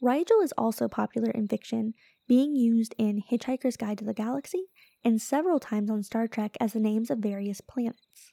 Rigel 0.00 0.40
is 0.40 0.52
also 0.56 0.88
popular 0.88 1.30
in 1.30 1.48
fiction, 1.48 1.94
being 2.28 2.54
used 2.54 2.94
in 2.96 3.22
Hitchhiker's 3.28 3.76
Guide 3.76 3.98
to 3.98 4.04
the 4.04 4.14
Galaxy 4.14 4.66
and 5.04 5.20
several 5.20 5.58
times 5.58 5.90
on 5.90 6.02
Star 6.02 6.28
Trek 6.28 6.56
as 6.60 6.72
the 6.72 6.80
names 6.80 7.10
of 7.10 7.18
various 7.18 7.60
planets. 7.60 8.32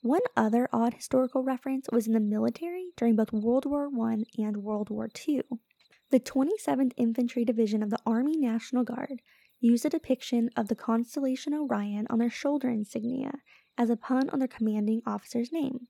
One 0.00 0.22
other 0.36 0.68
odd 0.72 0.94
historical 0.94 1.44
reference 1.44 1.86
was 1.92 2.06
in 2.06 2.14
the 2.14 2.20
military 2.20 2.86
during 2.96 3.14
both 3.14 3.32
World 3.32 3.66
War 3.66 3.88
I 4.08 4.24
and 4.38 4.56
World 4.56 4.90
War 4.90 5.08
II. 5.28 5.42
The 6.10 6.18
27th 6.18 6.92
Infantry 6.96 7.44
Division 7.44 7.82
of 7.82 7.90
the 7.90 8.00
Army 8.04 8.36
National 8.36 8.82
Guard 8.82 9.20
use 9.62 9.84
a 9.84 9.90
depiction 9.90 10.50
of 10.56 10.68
the 10.68 10.74
constellation 10.74 11.54
Orion 11.54 12.06
on 12.10 12.18
their 12.18 12.28
shoulder 12.28 12.68
insignia 12.68 13.32
as 13.78 13.88
a 13.88 13.96
pun 13.96 14.28
on 14.30 14.40
their 14.40 14.48
commanding 14.48 15.00
officer's 15.06 15.52
name, 15.52 15.86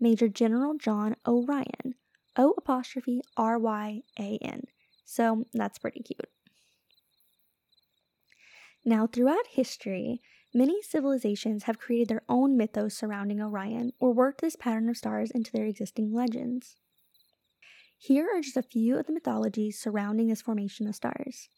Major 0.00 0.28
General 0.28 0.74
John 0.78 1.16
O'Ryan, 1.26 1.96
O 2.36 2.54
apostrophe 2.56 3.20
R 3.36 3.58
Y 3.58 4.02
A 4.18 4.38
N. 4.40 4.62
So 5.04 5.44
that's 5.52 5.78
pretty 5.78 6.02
cute. 6.02 6.30
Now, 8.84 9.08
throughout 9.08 9.48
history, 9.50 10.20
many 10.54 10.80
civilizations 10.80 11.64
have 11.64 11.80
created 11.80 12.08
their 12.08 12.22
own 12.28 12.56
mythos 12.56 12.94
surrounding 12.94 13.42
Orion 13.42 13.92
or 13.98 14.12
worked 14.12 14.40
this 14.40 14.54
pattern 14.54 14.88
of 14.88 14.96
stars 14.96 15.32
into 15.32 15.50
their 15.50 15.66
existing 15.66 16.14
legends. 16.14 16.76
Here 17.98 18.28
are 18.32 18.40
just 18.40 18.56
a 18.56 18.62
few 18.62 18.96
of 18.96 19.06
the 19.06 19.12
mythologies 19.12 19.80
surrounding 19.80 20.28
this 20.28 20.42
formation 20.42 20.86
of 20.86 20.94
stars. 20.94 21.48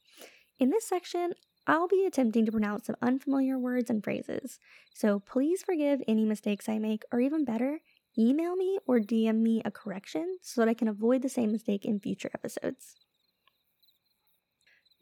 In 0.59 0.71
this 0.71 0.89
section, 0.89 1.33
I'll 1.71 1.87
be 1.87 2.07
attempting 2.07 2.47
to 2.47 2.53
pronounce 2.53 2.87
some 2.87 2.97
unfamiliar 3.03 3.59
words 3.59 3.91
and 3.91 4.03
phrases, 4.03 4.59
so 4.95 5.21
please 5.21 5.63
forgive 5.63 6.01
any 6.09 6.25
mistakes 6.25 6.67
I 6.67 6.79
make, 6.79 7.05
or 7.13 7.21
even 7.21 7.45
better, 7.45 7.81
email 8.19 8.57
me 8.57 8.79
or 8.87 9.01
DM 9.01 9.43
me 9.43 9.61
a 9.67 9.71
correction 9.71 10.39
so 10.41 10.63
that 10.63 10.69
I 10.71 10.73
can 10.73 10.89
avoid 10.89 11.21
the 11.21 11.29
same 11.29 11.53
mistake 11.53 11.85
in 11.85 12.01
future 12.01 12.31
episodes. 12.33 12.97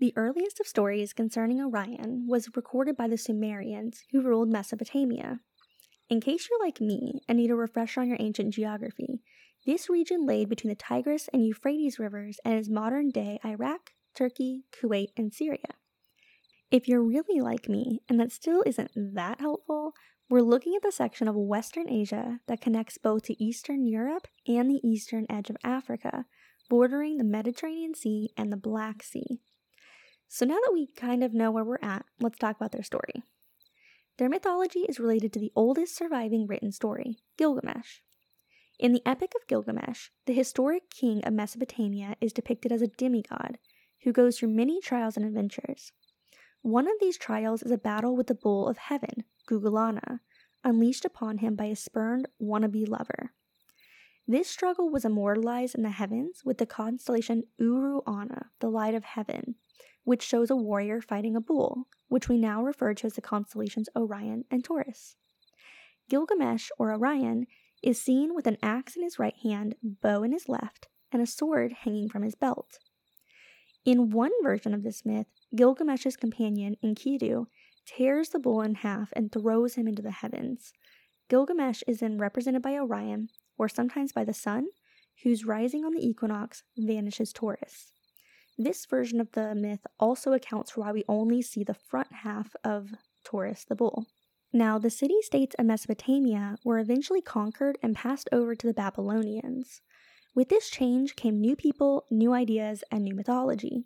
The 0.01 0.13
earliest 0.17 0.59
of 0.59 0.67
stories 0.67 1.13
concerning 1.13 1.61
Orion 1.61 2.27
was 2.29 2.51
recorded 2.57 2.97
by 2.97 3.07
the 3.07 3.17
Sumerians 3.17 4.03
who 4.11 4.21
ruled 4.21 4.49
Mesopotamia. 4.49 5.39
In 6.11 6.21
case 6.21 6.49
you're 6.51 6.61
like 6.61 6.81
me 6.81 7.21
and 7.29 7.39
need 7.39 7.53
a 7.53 7.55
refresher 7.55 8.01
on 8.01 8.09
your 8.09 8.19
ancient 8.19 8.53
geography, 8.53 9.23
this 9.67 9.89
region 9.89 10.27
laid 10.27 10.49
between 10.49 10.71
the 10.71 10.75
Tigris 10.75 11.29
and 11.33 11.47
Euphrates 11.47 12.01
rivers 12.01 12.41
and 12.45 12.59
is 12.59 12.69
modern 12.69 13.11
day 13.11 13.39
Iraq, 13.45 13.93
Turkey, 14.17 14.65
Kuwait, 14.73 15.11
and 15.17 15.33
Syria. 15.33 15.77
If 16.71 16.89
you're 16.89 17.03
really 17.03 17.41
like 17.41 17.69
me 17.69 18.01
and 18.09 18.19
that 18.19 18.33
still 18.33 18.65
isn't 18.67 18.91
that 18.95 19.41
helpful, 19.41 19.93
we're 20.29 20.41
looking 20.41 20.75
at 20.75 20.83
the 20.83 20.91
section 20.91 21.29
of 21.29 21.37
Western 21.37 21.89
Asia 21.89 22.41
that 22.49 22.61
connects 22.61 22.99
both 22.99 23.23
to 23.25 23.43
Eastern 23.43 23.87
Europe 23.87 24.27
and 24.49 24.69
the 24.69 24.81
eastern 24.83 25.27
edge 25.31 25.49
of 25.49 25.57
Africa, 25.63 26.25
bordering 26.69 27.19
the 27.19 27.25
Mediterranean 27.25 27.95
Sea 27.95 28.31
and 28.37 28.51
the 28.51 28.57
Black 28.57 29.05
Sea. 29.05 29.41
So 30.27 30.45
now 30.45 30.57
that 30.57 30.73
we 30.73 30.89
kind 30.97 31.23
of 31.23 31.33
know 31.33 31.53
where 31.53 31.65
we're 31.65 31.79
at, 31.81 32.05
let's 32.19 32.39
talk 32.39 32.57
about 32.57 32.73
their 32.73 32.83
story. 32.83 33.23
Their 34.19 34.29
mythology 34.29 34.81
is 34.81 34.99
related 34.99 35.33
to 35.35 35.39
the 35.39 35.53
oldest 35.55 35.97
surviving 35.97 36.49
written 36.49 36.73
story, 36.73 37.19
Gilgamesh. 37.39 38.01
In 38.81 38.93
the 38.93 39.03
Epic 39.07 39.33
of 39.37 39.47
Gilgamesh, 39.47 40.09
the 40.27 40.33
historic 40.33 40.91
king 40.91 41.23
of 41.25 41.33
Mesopotamia 41.33 42.17
is 42.21 42.33
depicted 42.33 42.73
as 42.73 42.83
a 42.83 42.89
demigod 42.89 43.59
who 44.03 44.13
goes 44.13 44.39
through 44.39 44.49
many 44.49 44.81
trials 44.81 45.17
and 45.17 45.25
adventures. 45.25 45.93
One 46.67 46.89
of 46.89 46.95
these 46.99 47.17
trials 47.17 47.63
is 47.63 47.71
a 47.71 47.79
battle 47.79 48.17
with 48.17 48.27
the 48.27 48.35
bull 48.35 48.67
of 48.67 48.77
heaven, 48.77 49.23
Gugalanna, 49.49 50.19
unleashed 50.65 51.05
upon 51.05 51.39
him 51.39 51.55
by 51.55 51.67
a 51.67 51.77
spurned 51.77 52.27
wannabe 52.43 52.89
lover. 52.89 53.31
This 54.27 54.49
struggle 54.49 54.91
was 54.91 55.05
immortalized 55.05 55.77
in 55.77 55.85
the 55.85 55.91
heavens 55.91 56.43
with 56.45 56.59
the 56.59 56.67
constellation 56.67 57.45
Uru 57.57 58.01
Ana, 58.05 58.51
the 58.59 58.69
light 58.69 58.97
of 58.97 59.05
heaven, 59.05 59.55
which 60.03 60.25
shows 60.25 60.51
a 60.51 60.57
warrior 60.57 61.01
fighting 61.01 61.37
a 61.37 61.41
bull, 61.41 61.87
which 62.09 62.29
we 62.29 62.37
now 62.37 62.65
refer 62.65 62.95
to 62.95 63.07
as 63.07 63.15
the 63.15 63.21
constellations 63.21 63.89
Orion 63.95 64.45
and 64.51 64.65
Taurus. 64.65 65.15
Gilgamesh, 66.11 66.71
or 66.81 66.93
Orion, 66.93 67.47
is 67.81 68.03
seen 68.03 68.35
with 68.35 68.49
an 68.49 68.59
axe 68.61 68.97
in 68.97 69.05
his 69.05 69.21
right 69.21 69.37
hand, 69.45 69.77
bow 69.85 70.25
in 70.25 70.33
his 70.33 70.49
left, 70.49 70.89
and 71.13 71.23
a 71.23 71.27
sword 71.27 71.73
hanging 71.85 72.09
from 72.09 72.25
his 72.25 72.35
belt. 72.35 72.81
In 73.87 74.11
one 74.11 74.33
version 74.43 74.75
of 74.75 74.83
this 74.83 75.07
myth, 75.07 75.29
Gilgamesh's 75.55 76.17
companion, 76.17 76.77
Enkidu, 76.83 77.47
tears 77.87 78.31
the 78.31 78.41
bull 78.41 78.61
in 78.61 78.75
half 78.75 79.13
and 79.15 79.31
throws 79.31 79.77
him 79.77 79.87
into 79.87 80.03
the 80.03 80.11
heavens. 80.11 80.73
Gilgamesh 81.29 81.85
is 81.87 82.01
then 82.01 82.19
represented 82.19 82.63
by 82.63 82.73
Orion, 82.73 83.29
or 83.57 83.69
sometimes 83.69 84.13
by 84.13 84.25
the 84.25 84.35
sun, 84.35 84.67
whose 85.23 85.45
rising 85.45 85.85
on 85.85 85.93
the 85.93 86.05
equinox 86.05 86.65
vanishes 86.77 87.33
Taurus. 87.33 87.93
This 88.59 88.87
version 88.87 89.21
of 89.21 89.31
the 89.33 89.55
myth 89.55 89.87
also 90.01 90.33
accounts 90.33 90.73
for 90.73 90.81
why 90.81 90.91
we 90.91 91.05
only 91.09 91.41
see 91.41 91.63
the 91.63 91.73
front 91.73 92.09
half 92.25 92.57
of 92.65 92.91
Taurus 93.23 93.65
the 93.65 93.77
bull. 93.77 94.07
Now, 94.53 94.81
the 94.81 94.91
city 94.91 95.23
states 95.23 95.55
of 95.61 95.67
Mesopotamia 95.67 96.57
were 96.65 96.81
eventually 96.81 97.23
conquered 97.23 97.79
and 97.85 97.95
passed 97.95 98.29
over 98.33 98.57
to 98.57 98.67
the 98.67 98.75
Babylonians. 98.75 99.81
With 100.37 100.51
this 100.51 100.69
change 100.69 101.17
came 101.17 101.41
new 101.41 101.57
people, 101.57 102.05
new 102.11 102.35
ideas, 102.35 102.85
and 102.91 103.03
new 103.03 103.15
mythology. 103.15 103.85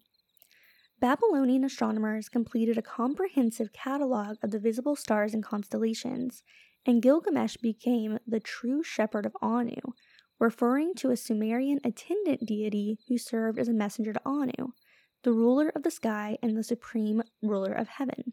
Babylonian 0.98 1.62
astronomers 1.62 2.28
completed 2.28 2.76
a 2.76 2.82
comprehensive 2.82 3.72
catalog 3.72 4.36
of 4.42 4.50
the 4.50 4.58
visible 4.58 4.96
stars 4.96 5.32
and 5.32 5.44
constellations, 5.44 6.42
and 6.84 7.00
Gilgamesh 7.00 7.56
became 7.56 8.18
the 8.26 8.40
true 8.40 8.82
shepherd 8.82 9.26
of 9.26 9.36
Anu, 9.40 9.76
referring 10.40 10.94
to 10.96 11.12
a 11.12 11.16
Sumerian 11.16 11.78
attendant 11.84 12.44
deity 12.44 12.98
who 13.06 13.16
served 13.16 13.60
as 13.60 13.68
a 13.68 13.72
messenger 13.72 14.12
to 14.12 14.20
Anu, 14.26 14.72
the 15.22 15.32
ruler 15.32 15.68
of 15.76 15.84
the 15.84 15.90
sky 15.92 16.36
and 16.42 16.56
the 16.56 16.64
supreme 16.64 17.22
ruler 17.40 17.72
of 17.72 17.86
heaven. 17.86 18.32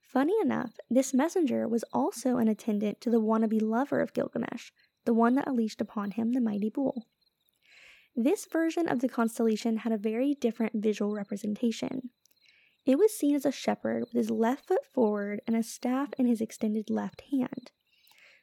Funny 0.00 0.34
enough, 0.40 0.72
this 0.88 1.12
messenger 1.12 1.68
was 1.68 1.84
also 1.92 2.38
an 2.38 2.48
attendant 2.48 2.98
to 3.02 3.10
the 3.10 3.20
wannabe 3.20 3.60
lover 3.60 4.00
of 4.00 4.14
Gilgamesh, 4.14 4.72
the 5.04 5.14
one 5.14 5.34
that 5.34 5.48
unleashed 5.48 5.80
upon 5.80 6.12
him 6.12 6.32
the 6.32 6.40
mighty 6.40 6.70
bull. 6.70 7.06
This 8.16 8.46
version 8.46 8.88
of 8.88 9.00
the 9.00 9.08
constellation 9.08 9.78
had 9.78 9.92
a 9.92 9.98
very 9.98 10.34
different 10.34 10.74
visual 10.74 11.14
representation. 11.14 12.10
It 12.84 12.98
was 12.98 13.16
seen 13.16 13.34
as 13.34 13.46
a 13.46 13.52
shepherd 13.52 14.00
with 14.00 14.12
his 14.12 14.30
left 14.30 14.66
foot 14.66 14.84
forward 14.92 15.40
and 15.46 15.54
a 15.54 15.62
staff 15.62 16.08
in 16.18 16.26
his 16.26 16.40
extended 16.40 16.90
left 16.90 17.22
hand. 17.30 17.70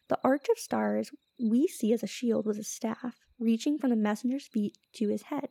The 0.08 0.20
arch 0.24 0.48
of 0.50 0.58
stars 0.58 1.12
we 1.40 1.68
see 1.68 1.92
as 1.92 2.02
a 2.02 2.08
shield 2.08 2.46
was 2.46 2.58
a 2.58 2.64
staff, 2.64 3.20
reaching 3.40 3.78
from 3.78 3.90
the 3.90 3.96
messenger's 3.96 4.48
feet 4.48 4.78
to 4.94 5.10
his 5.10 5.24
head. 5.24 5.50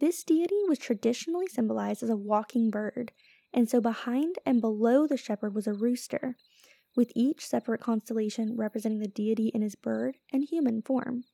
This 0.00 0.24
deity 0.24 0.58
was 0.66 0.78
traditionally 0.78 1.46
symbolized 1.46 2.02
as 2.02 2.10
a 2.10 2.16
walking 2.16 2.70
bird, 2.70 3.12
and 3.52 3.70
so 3.70 3.80
behind 3.80 4.36
and 4.44 4.60
below 4.60 5.06
the 5.06 5.16
shepherd 5.16 5.54
was 5.54 5.66
a 5.66 5.72
rooster, 5.72 6.36
with 6.96 7.12
each 7.14 7.46
separate 7.46 7.80
constellation 7.80 8.56
representing 8.56 9.00
the 9.00 9.08
deity 9.08 9.48
in 9.48 9.62
his 9.62 9.74
bird 9.74 10.16
and 10.32 10.44
human 10.44 10.82
form. 10.82 11.24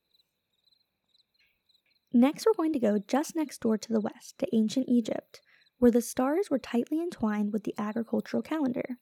Next, 2.13 2.45
we're 2.45 2.55
going 2.55 2.73
to 2.73 2.81
go 2.81 2.99
just 2.99 3.37
next 3.37 3.61
door 3.61 3.79
to 3.79 3.93
the 3.93 4.01
west 4.01 4.39
to 4.39 4.55
ancient 4.55 4.87
Egypt, 4.89 5.41
where 5.79 5.93
the 5.93 6.03
stars 6.03 6.51
were 6.51 6.59
tightly 6.59 7.01
entwined 7.01 7.53
with 7.53 7.65
the 7.65 7.75
agricultural 7.79 8.43
calendar. 8.43 8.99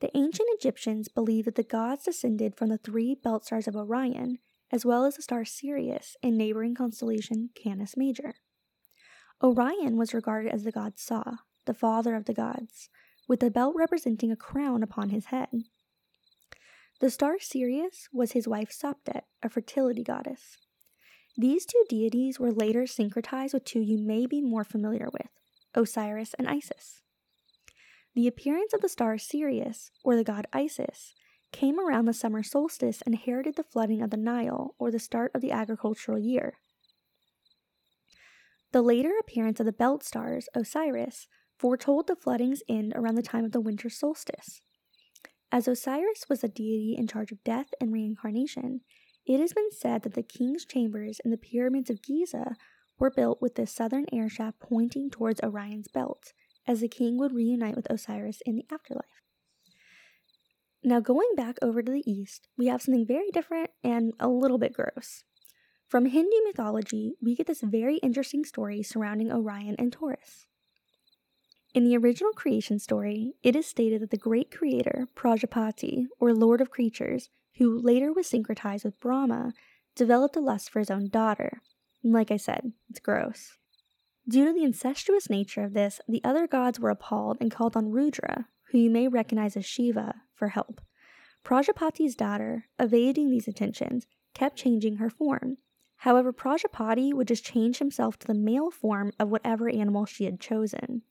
The 0.00 0.16
ancient 0.16 0.48
Egyptians 0.52 1.08
believed 1.08 1.46
that 1.46 1.54
the 1.54 1.62
gods 1.62 2.04
descended 2.04 2.56
from 2.56 2.68
the 2.68 2.78
three 2.78 3.14
belt 3.14 3.46
stars 3.46 3.68
of 3.68 3.76
Orion, 3.76 4.38
as 4.70 4.84
well 4.84 5.04
as 5.04 5.16
the 5.16 5.22
star 5.22 5.44
Sirius 5.44 6.16
in 6.22 6.36
neighboring 6.36 6.74
constellation 6.74 7.50
Canis 7.54 7.96
Major. 7.96 8.34
Orion 9.42 9.96
was 9.96 10.14
regarded 10.14 10.52
as 10.52 10.64
the 10.64 10.72
god 10.72 10.98
Sa, 10.98 11.22
the 11.66 11.74
father 11.74 12.14
of 12.14 12.24
the 12.24 12.34
gods, 12.34 12.88
with 13.28 13.40
the 13.40 13.50
belt 13.50 13.74
representing 13.76 14.30
a 14.30 14.36
crown 14.36 14.82
upon 14.82 15.10
his 15.10 15.26
head. 15.26 15.48
The 17.00 17.10
star 17.10 17.38
Sirius 17.38 18.08
was 18.12 18.32
his 18.32 18.48
wife 18.48 18.70
Sopdet, 18.70 19.24
a 19.42 19.50
fertility 19.50 20.02
goddess. 20.02 20.56
These 21.36 21.66
two 21.66 21.84
deities 21.88 22.40
were 22.40 22.52
later 22.52 22.84
syncretized 22.84 23.52
with 23.52 23.64
two 23.64 23.80
you 23.80 23.98
may 23.98 24.26
be 24.26 24.40
more 24.40 24.64
familiar 24.64 25.08
with 25.12 25.28
Osiris 25.74 26.34
and 26.38 26.48
Isis. 26.48 27.02
The 28.14 28.26
appearance 28.26 28.72
of 28.72 28.80
the 28.80 28.88
star 28.88 29.18
Sirius, 29.18 29.90
or 30.02 30.16
the 30.16 30.24
god 30.24 30.46
Isis, 30.54 31.12
came 31.52 31.78
around 31.78 32.06
the 32.06 32.14
summer 32.14 32.42
solstice 32.42 33.02
and 33.02 33.14
heralded 33.14 33.56
the 33.56 33.62
flooding 33.62 34.00
of 34.00 34.08
the 34.08 34.16
Nile, 34.16 34.74
or 34.78 34.90
the 34.90 34.98
start 34.98 35.30
of 35.34 35.42
the 35.42 35.52
agricultural 35.52 36.18
year. 36.18 36.54
The 38.72 38.80
later 38.80 39.12
appearance 39.20 39.60
of 39.60 39.66
the 39.66 39.72
belt 39.72 40.02
stars, 40.02 40.48
Osiris, 40.54 41.28
foretold 41.58 42.06
the 42.06 42.16
flooding's 42.16 42.62
end 42.68 42.92
around 42.94 43.14
the 43.14 43.22
time 43.22 43.44
of 43.44 43.52
the 43.52 43.60
winter 43.60 43.88
solstice. 43.88 44.60
As 45.52 45.68
Osiris 45.68 46.26
was 46.28 46.42
a 46.42 46.48
deity 46.48 46.94
in 46.98 47.06
charge 47.06 47.32
of 47.32 47.42
death 47.44 47.68
and 47.80 47.92
reincarnation, 47.92 48.80
it 49.26 49.40
has 49.40 49.52
been 49.52 49.70
said 49.70 50.02
that 50.02 50.14
the 50.14 50.22
king's 50.22 50.64
chambers 50.64 51.20
in 51.24 51.30
the 51.30 51.36
pyramids 51.36 51.90
of 51.90 52.02
Giza 52.02 52.56
were 52.98 53.10
built 53.10 53.40
with 53.40 53.54
the 53.54 53.66
southern 53.66 54.06
air 54.12 54.28
shaft 54.28 54.60
pointing 54.60 55.10
towards 55.10 55.40
Orion's 55.42 55.88
belt, 55.88 56.32
as 56.66 56.80
the 56.80 56.88
king 56.88 57.18
would 57.18 57.32
reunite 57.34 57.76
with 57.76 57.90
Osiris 57.90 58.40
in 58.44 58.56
the 58.56 58.66
afterlife. 58.72 59.22
Now, 60.82 61.00
going 61.00 61.30
back 61.36 61.56
over 61.62 61.82
to 61.82 61.90
the 61.92 62.08
east, 62.10 62.48
we 62.56 62.66
have 62.66 62.82
something 62.82 63.06
very 63.06 63.30
different 63.32 63.70
and 63.82 64.12
a 64.20 64.28
little 64.28 64.58
bit 64.58 64.72
gross. 64.72 65.24
From 65.88 66.06
Hindu 66.06 66.36
mythology, 66.44 67.14
we 67.20 67.34
get 67.34 67.46
this 67.46 67.60
very 67.60 67.96
interesting 67.98 68.44
story 68.44 68.82
surrounding 68.82 69.32
Orion 69.32 69.76
and 69.78 69.92
Taurus. 69.92 70.46
In 71.76 71.84
the 71.84 71.98
original 71.98 72.32
creation 72.32 72.78
story, 72.78 73.34
it 73.42 73.54
is 73.54 73.66
stated 73.66 74.00
that 74.00 74.08
the 74.08 74.16
great 74.16 74.50
creator, 74.50 75.08
Prajapati, 75.14 76.06
or 76.18 76.32
Lord 76.32 76.62
of 76.62 76.70
Creatures, 76.70 77.28
who 77.58 77.78
later 77.78 78.14
was 78.14 78.26
syncretized 78.26 78.82
with 78.86 78.98
Brahma, 78.98 79.52
developed 79.94 80.36
a 80.36 80.40
lust 80.40 80.70
for 80.70 80.78
his 80.78 80.90
own 80.90 81.10
daughter. 81.10 81.60
And 82.02 82.14
like 82.14 82.30
I 82.30 82.38
said, 82.38 82.72
it's 82.88 82.98
gross. 82.98 83.58
Due 84.26 84.46
to 84.46 84.54
the 84.54 84.64
incestuous 84.64 85.28
nature 85.28 85.64
of 85.64 85.74
this, 85.74 86.00
the 86.08 86.22
other 86.24 86.46
gods 86.46 86.80
were 86.80 86.88
appalled 86.88 87.36
and 87.42 87.50
called 87.50 87.76
on 87.76 87.90
Rudra, 87.90 88.46
who 88.70 88.78
you 88.78 88.88
may 88.88 89.06
recognize 89.06 89.54
as 89.54 89.66
Shiva, 89.66 90.22
for 90.32 90.48
help. 90.48 90.80
Prajapati's 91.44 92.16
daughter, 92.16 92.68
evading 92.78 93.28
these 93.28 93.48
attentions, 93.48 94.06
kept 94.32 94.56
changing 94.56 94.96
her 94.96 95.10
form. 95.10 95.58
However, 95.96 96.32
Prajapati 96.32 97.12
would 97.12 97.28
just 97.28 97.44
change 97.44 97.80
himself 97.80 98.18
to 98.20 98.26
the 98.26 98.32
male 98.32 98.70
form 98.70 99.12
of 99.20 99.28
whatever 99.28 99.68
animal 99.68 100.06
she 100.06 100.24
had 100.24 100.40
chosen. 100.40 101.02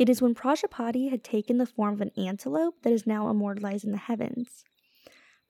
It 0.00 0.08
is 0.08 0.22
when 0.22 0.34
Prajapati 0.34 1.10
had 1.10 1.22
taken 1.22 1.58
the 1.58 1.66
form 1.66 1.92
of 1.92 2.00
an 2.00 2.10
antelope 2.16 2.80
that 2.84 2.92
is 2.92 3.06
now 3.06 3.28
immortalized 3.28 3.84
in 3.84 3.92
the 3.92 3.98
heavens. 3.98 4.64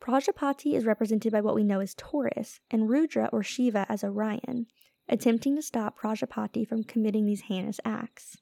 Prajapati 0.01 0.75
is 0.75 0.85
represented 0.85 1.31
by 1.31 1.41
what 1.41 1.55
we 1.55 1.63
know 1.63 1.79
as 1.79 1.95
Taurus, 1.95 2.59
and 2.69 2.91
Rudra 2.91 3.31
or 3.33 3.45
Shiva 3.45 3.87
as 3.89 4.03
Orion, 4.03 4.67
attempting 5.09 5.55
to 5.55 5.63
stop 5.63 5.97
Prajapati 5.97 6.65
from 6.65 6.83
committing 6.83 7.27
these 7.27 7.43
heinous 7.43 7.79
acts. 7.85 8.39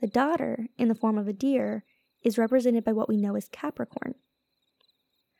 The 0.00 0.06
daughter, 0.06 0.68
in 0.78 0.86
the 0.86 0.94
form 0.94 1.18
of 1.18 1.26
a 1.26 1.32
deer, 1.32 1.82
is 2.22 2.38
represented 2.38 2.84
by 2.84 2.92
what 2.92 3.08
we 3.08 3.16
know 3.16 3.34
as 3.34 3.48
Capricorn. 3.48 4.14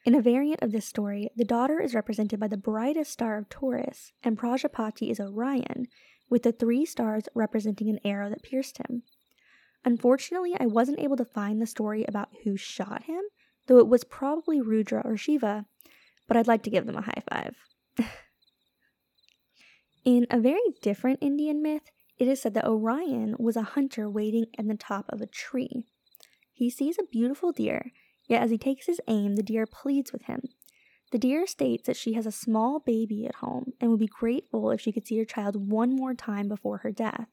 In 0.04 0.16
a 0.16 0.20
variant 0.20 0.64
of 0.64 0.72
this 0.72 0.86
story, 0.86 1.30
the 1.36 1.44
daughter 1.44 1.78
is 1.78 1.94
represented 1.94 2.40
by 2.40 2.48
the 2.48 2.56
brightest 2.56 3.12
star 3.12 3.38
of 3.38 3.48
Taurus, 3.48 4.10
and 4.24 4.36
Prajapati 4.36 5.12
is 5.12 5.20
Orion, 5.20 5.86
with 6.28 6.42
the 6.42 6.50
three 6.50 6.84
stars 6.84 7.28
representing 7.36 7.88
an 7.88 8.00
arrow 8.04 8.28
that 8.28 8.42
pierced 8.42 8.78
him. 8.78 9.04
Unfortunately, 9.84 10.54
I 10.58 10.66
wasn't 10.66 10.98
able 10.98 11.16
to 11.16 11.24
find 11.24 11.60
the 11.60 11.66
story 11.66 12.04
about 12.06 12.30
who 12.44 12.56
shot 12.56 13.04
him, 13.04 13.22
though 13.66 13.78
it 13.78 13.88
was 13.88 14.04
probably 14.04 14.60
Rudra 14.60 15.02
or 15.04 15.16
Shiva, 15.16 15.66
but 16.26 16.36
I'd 16.36 16.48
like 16.48 16.62
to 16.64 16.70
give 16.70 16.86
them 16.86 16.96
a 16.96 17.02
high 17.02 17.22
five. 17.30 17.56
In 20.04 20.26
a 20.30 20.40
very 20.40 20.60
different 20.82 21.18
Indian 21.20 21.62
myth, 21.62 21.90
it 22.18 22.28
is 22.28 22.42
said 22.42 22.54
that 22.54 22.66
Orion 22.66 23.36
was 23.38 23.56
a 23.56 23.62
hunter 23.62 24.10
waiting 24.10 24.46
at 24.58 24.66
the 24.66 24.76
top 24.76 25.06
of 25.08 25.20
a 25.20 25.26
tree. 25.26 25.84
He 26.52 26.70
sees 26.70 26.98
a 26.98 27.04
beautiful 27.04 27.52
deer, 27.52 27.92
yet 28.28 28.42
as 28.42 28.50
he 28.50 28.58
takes 28.58 28.86
his 28.86 29.00
aim, 29.06 29.36
the 29.36 29.42
deer 29.42 29.66
pleads 29.66 30.12
with 30.12 30.22
him. 30.22 30.42
The 31.10 31.18
deer 31.18 31.46
states 31.46 31.86
that 31.86 31.96
she 31.96 32.14
has 32.14 32.26
a 32.26 32.32
small 32.32 32.80
baby 32.80 33.26
at 33.26 33.36
home 33.36 33.72
and 33.80 33.90
would 33.90 34.00
be 34.00 34.08
grateful 34.08 34.70
if 34.70 34.80
she 34.80 34.92
could 34.92 35.06
see 35.06 35.16
her 35.18 35.24
child 35.24 35.70
one 35.70 35.94
more 35.94 36.14
time 36.14 36.48
before 36.48 36.78
her 36.78 36.90
death. 36.90 37.28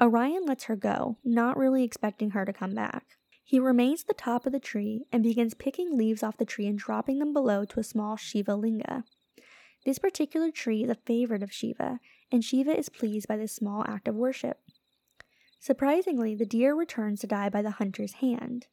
Orion 0.00 0.44
lets 0.44 0.64
her 0.64 0.76
go, 0.76 1.18
not 1.24 1.56
really 1.56 1.82
expecting 1.82 2.30
her 2.30 2.44
to 2.44 2.52
come 2.52 2.74
back. 2.74 3.04
He 3.42 3.58
remains 3.58 4.02
at 4.02 4.08
the 4.08 4.14
top 4.14 4.46
of 4.46 4.52
the 4.52 4.60
tree 4.60 5.06
and 5.10 5.22
begins 5.22 5.54
picking 5.54 5.96
leaves 5.96 6.22
off 6.22 6.36
the 6.36 6.44
tree 6.44 6.66
and 6.66 6.78
dropping 6.78 7.18
them 7.18 7.32
below 7.32 7.64
to 7.64 7.80
a 7.80 7.84
small 7.84 8.16
Shiva 8.16 8.54
linga. 8.54 9.04
This 9.84 9.98
particular 9.98 10.50
tree 10.50 10.84
is 10.84 10.90
a 10.90 10.94
favorite 10.94 11.42
of 11.42 11.52
Shiva, 11.52 11.98
and 12.30 12.44
Shiva 12.44 12.76
is 12.76 12.88
pleased 12.88 13.26
by 13.26 13.36
this 13.36 13.54
small 13.54 13.84
act 13.88 14.06
of 14.06 14.14
worship. 14.14 14.60
Surprisingly, 15.58 16.34
the 16.34 16.46
deer 16.46 16.74
returns 16.74 17.20
to 17.20 17.26
die 17.26 17.48
by 17.48 17.62
the 17.62 17.72
hunter's 17.72 18.14
hand. 18.14 18.66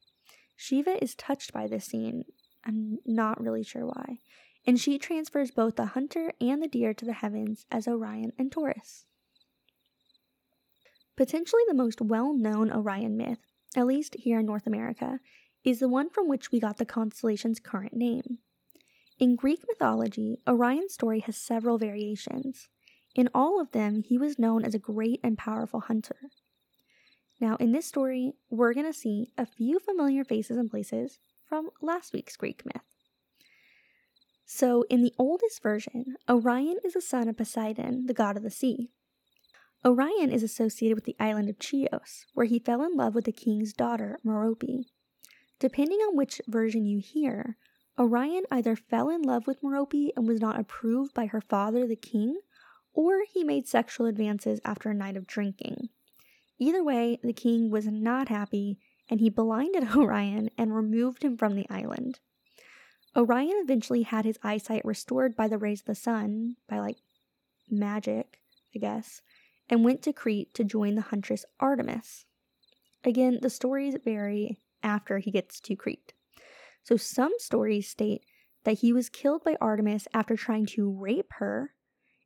Shiva 0.55 1.01
is 1.01 1.15
touched 1.15 1.53
by 1.53 1.67
this 1.67 1.85
scene, 1.85 2.25
I'm 2.65 2.99
not 3.05 3.41
really 3.41 3.63
sure 3.63 3.85
why, 3.85 4.19
and 4.65 4.79
she 4.79 4.97
transfers 4.97 5.51
both 5.51 5.75
the 5.75 5.85
hunter 5.85 6.33
and 6.41 6.61
the 6.61 6.67
deer 6.67 6.93
to 6.93 7.05
the 7.05 7.13
heavens 7.13 7.65
as 7.71 7.87
Orion 7.87 8.33
and 8.37 8.51
Taurus. 8.51 9.05
Potentially 11.17 11.61
the 11.67 11.73
most 11.73 12.01
well 12.01 12.33
known 12.33 12.71
Orion 12.71 13.15
myth, 13.15 13.39
at 13.75 13.87
least 13.87 14.15
here 14.19 14.39
in 14.39 14.45
North 14.45 14.67
America, 14.67 15.19
is 15.63 15.79
the 15.79 15.89
one 15.89 16.09
from 16.09 16.27
which 16.27 16.51
we 16.51 16.59
got 16.59 16.77
the 16.77 16.85
constellation's 16.85 17.59
current 17.59 17.93
name. 17.93 18.39
In 19.17 19.37
Greek 19.37 19.63
mythology, 19.67 20.39
Orion's 20.47 20.93
story 20.93 21.21
has 21.21 21.37
several 21.37 21.77
variations. 21.77 22.67
In 23.15 23.29
all 23.33 23.61
of 23.61 23.71
them, 23.71 24.03
he 24.03 24.17
was 24.17 24.37
known 24.37 24.65
as 24.65 24.75
a 24.75 24.79
great 24.79 25.21
and 25.23 25.37
powerful 25.37 25.79
hunter. 25.79 26.17
Now, 27.39 27.55
in 27.57 27.71
this 27.71 27.85
story, 27.85 28.33
we're 28.49 28.73
going 28.73 28.85
to 28.85 28.97
see 28.97 29.31
a 29.37 29.45
few 29.45 29.79
familiar 29.79 30.25
faces 30.25 30.57
and 30.57 30.69
places 30.69 31.19
from 31.47 31.69
last 31.81 32.13
week's 32.13 32.35
Greek 32.35 32.63
myth. 32.65 32.83
So, 34.45 34.83
in 34.89 35.01
the 35.01 35.13
oldest 35.17 35.63
version, 35.63 36.17
Orion 36.29 36.77
is 36.83 36.95
a 36.95 37.01
son 37.01 37.29
of 37.29 37.37
Poseidon, 37.37 38.05
the 38.05 38.13
god 38.13 38.35
of 38.35 38.43
the 38.43 38.51
sea. 38.51 38.91
Orion 39.85 40.31
is 40.31 40.41
associated 40.41 40.95
with 40.95 41.05
the 41.05 41.15
island 41.19 41.47
of 41.47 41.61
Chios, 41.61 42.25
where 42.33 42.47
he 42.47 42.57
fell 42.57 42.81
in 42.81 42.95
love 42.95 43.13
with 43.13 43.25
the 43.25 43.31
king's 43.31 43.71
daughter, 43.71 44.19
Merope. 44.23 44.85
Depending 45.59 45.99
on 45.99 46.17
which 46.17 46.41
version 46.47 46.87
you 46.87 46.99
hear, 46.99 47.55
Orion 47.99 48.45
either 48.49 48.75
fell 48.75 49.09
in 49.09 49.21
love 49.21 49.45
with 49.45 49.61
Merope 49.61 50.11
and 50.17 50.27
was 50.27 50.41
not 50.41 50.59
approved 50.59 51.13
by 51.13 51.27
her 51.27 51.39
father, 51.39 51.85
the 51.85 51.95
king, 51.95 52.39
or 52.93 53.25
he 53.31 53.43
made 53.43 53.67
sexual 53.67 54.07
advances 54.07 54.59
after 54.65 54.89
a 54.89 54.95
night 54.95 55.15
of 55.15 55.27
drinking. 55.27 55.89
Either 56.57 56.83
way, 56.83 57.19
the 57.21 57.31
king 57.31 57.69
was 57.69 57.85
not 57.85 58.29
happy 58.29 58.79
and 59.07 59.19
he 59.19 59.29
blinded 59.29 59.89
Orion 59.95 60.49
and 60.57 60.75
removed 60.75 61.23
him 61.23 61.37
from 61.37 61.55
the 61.55 61.67
island. 61.69 62.19
Orion 63.15 63.57
eventually 63.61 64.01
had 64.01 64.25
his 64.25 64.39
eyesight 64.41 64.83
restored 64.83 65.35
by 65.35 65.47
the 65.47 65.59
rays 65.59 65.81
of 65.81 65.85
the 65.85 65.95
sun, 65.95 66.55
by 66.67 66.79
like 66.79 66.97
magic, 67.69 68.39
I 68.75 68.79
guess, 68.79 69.21
and 69.69 69.83
went 69.83 70.01
to 70.03 70.13
Crete 70.13 70.53
to 70.53 70.63
join 70.63 70.95
the 70.95 71.01
huntress 71.01 71.45
Artemis. 71.59 72.25
Again, 73.03 73.39
the 73.41 73.49
stories 73.49 73.95
vary 74.03 74.57
after 74.83 75.19
he 75.19 75.31
gets 75.31 75.59
to 75.61 75.75
Crete. 75.75 76.13
So 76.83 76.97
some 76.97 77.33
stories 77.37 77.87
state 77.87 78.23
that 78.63 78.79
he 78.79 78.91
was 78.93 79.09
killed 79.09 79.43
by 79.43 79.57
Artemis 79.61 80.07
after 80.13 80.35
trying 80.35 80.65
to 80.67 80.91
rape 80.91 81.33
her, 81.37 81.73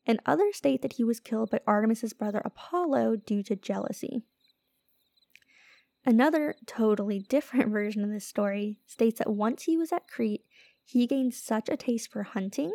and 0.06 0.20
others 0.26 0.58
state 0.58 0.82
that 0.82 0.94
he 0.94 1.04
was 1.04 1.20
killed 1.20 1.50
by 1.50 1.60
Artemis's 1.68 2.14
brother 2.14 2.42
Apollo 2.44 3.18
due 3.26 3.44
to 3.44 3.56
jealousy. 3.56 4.24
Another 6.06 6.56
totally 6.66 7.20
different 7.20 7.72
version 7.72 8.04
of 8.04 8.10
this 8.10 8.26
story 8.26 8.80
states 8.86 9.20
that 9.20 9.30
once 9.30 9.64
he 9.64 9.78
was 9.78 9.92
at 9.92 10.08
Crete, 10.08 10.46
he 10.84 11.06
gained 11.06 11.34
such 11.34 11.70
a 11.70 11.78
taste 11.78 12.12
for 12.12 12.24
hunting 12.24 12.72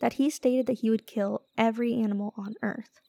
that 0.00 0.14
he 0.14 0.30
stated 0.30 0.66
that 0.66 0.78
he 0.80 0.90
would 0.90 1.06
kill 1.06 1.42
every 1.56 1.94
animal 1.94 2.32
on 2.36 2.54
earth. 2.62 3.00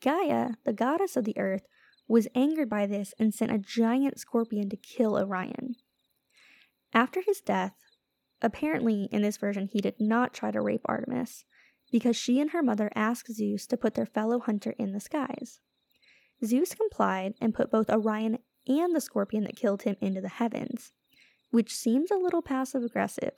Gaia, 0.00 0.50
the 0.64 0.72
goddess 0.72 1.16
of 1.16 1.24
the 1.24 1.36
earth, 1.38 1.66
was 2.08 2.28
angered 2.34 2.68
by 2.68 2.86
this 2.86 3.14
and 3.18 3.34
sent 3.34 3.52
a 3.52 3.58
giant 3.58 4.18
scorpion 4.18 4.68
to 4.70 4.76
kill 4.76 5.18
Orion. 5.18 5.76
After 6.92 7.20
his 7.20 7.40
death, 7.40 7.74
apparently 8.40 9.08
in 9.10 9.22
this 9.22 9.36
version, 9.36 9.66
he 9.66 9.80
did 9.80 10.00
not 10.00 10.32
try 10.32 10.50
to 10.50 10.60
rape 10.60 10.82
Artemis 10.84 11.44
because 11.90 12.16
she 12.16 12.40
and 12.40 12.50
her 12.50 12.62
mother 12.62 12.90
asked 12.94 13.32
Zeus 13.32 13.66
to 13.66 13.76
put 13.76 13.94
their 13.94 14.06
fellow 14.06 14.38
hunter 14.38 14.74
in 14.78 14.92
the 14.92 15.00
skies. 15.00 15.60
Zeus 16.44 16.74
complied 16.74 17.34
and 17.40 17.54
put 17.54 17.70
both 17.70 17.90
Orion 17.90 18.38
and 18.68 18.94
the 18.94 19.00
scorpion 19.00 19.44
that 19.44 19.56
killed 19.56 19.82
him 19.82 19.96
into 20.00 20.20
the 20.20 20.28
heavens, 20.28 20.92
which 21.50 21.74
seems 21.74 22.10
a 22.10 22.16
little 22.16 22.42
passive 22.42 22.82
aggressive. 22.82 23.32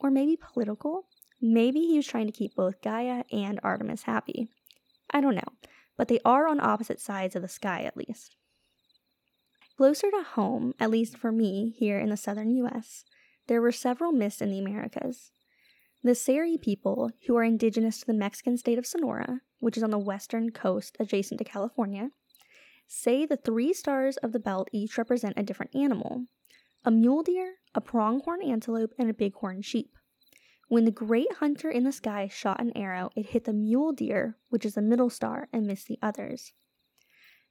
Or 0.00 0.10
maybe 0.10 0.36
political? 0.36 1.06
Maybe 1.40 1.80
he 1.80 1.96
was 1.96 2.06
trying 2.06 2.26
to 2.26 2.32
keep 2.32 2.54
both 2.54 2.82
Gaia 2.82 3.24
and 3.32 3.58
Artemis 3.62 4.02
happy. 4.02 4.48
I 5.12 5.20
don't 5.20 5.34
know, 5.34 5.52
but 5.96 6.08
they 6.08 6.20
are 6.24 6.46
on 6.46 6.60
opposite 6.60 7.00
sides 7.00 7.36
of 7.36 7.42
the 7.42 7.48
sky 7.48 7.82
at 7.82 7.96
least. 7.96 8.36
Closer 9.76 10.10
to 10.10 10.22
home, 10.22 10.74
at 10.78 10.90
least 10.90 11.16
for 11.16 11.32
me 11.32 11.74
here 11.76 11.98
in 11.98 12.10
the 12.10 12.16
southern 12.16 12.50
US, 12.56 13.04
there 13.46 13.60
were 13.60 13.72
several 13.72 14.12
myths 14.12 14.40
in 14.40 14.50
the 14.50 14.58
Americas. 14.58 15.32
The 16.02 16.14
Seri 16.14 16.58
people, 16.58 17.10
who 17.26 17.36
are 17.36 17.44
indigenous 17.44 18.00
to 18.00 18.06
the 18.06 18.12
Mexican 18.12 18.56
state 18.56 18.78
of 18.78 18.86
Sonora, 18.86 19.40
which 19.60 19.76
is 19.76 19.82
on 19.82 19.90
the 19.90 19.98
western 19.98 20.50
coast 20.50 20.96
adjacent 20.98 21.38
to 21.38 21.44
California, 21.44 22.10
say 22.86 23.24
the 23.24 23.36
three 23.36 23.72
stars 23.72 24.16
of 24.18 24.32
the 24.32 24.40
belt 24.40 24.68
each 24.72 24.98
represent 24.98 25.34
a 25.36 25.42
different 25.42 25.74
animal 25.74 26.26
a 26.84 26.90
mule 26.90 27.22
deer, 27.22 27.54
a 27.74 27.80
pronghorn 27.80 28.42
antelope, 28.42 28.92
and 28.98 29.08
a 29.08 29.14
bighorn 29.14 29.62
sheep. 29.62 29.96
When 30.72 30.86
the 30.86 30.90
great 30.90 31.30
hunter 31.34 31.68
in 31.68 31.84
the 31.84 31.92
sky 31.92 32.28
shot 32.28 32.58
an 32.58 32.74
arrow, 32.74 33.10
it 33.14 33.26
hit 33.26 33.44
the 33.44 33.52
mule 33.52 33.92
deer, 33.92 34.38
which 34.48 34.64
is 34.64 34.72
the 34.72 34.80
middle 34.80 35.10
star, 35.10 35.50
and 35.52 35.66
missed 35.66 35.86
the 35.86 35.98
others. 36.00 36.54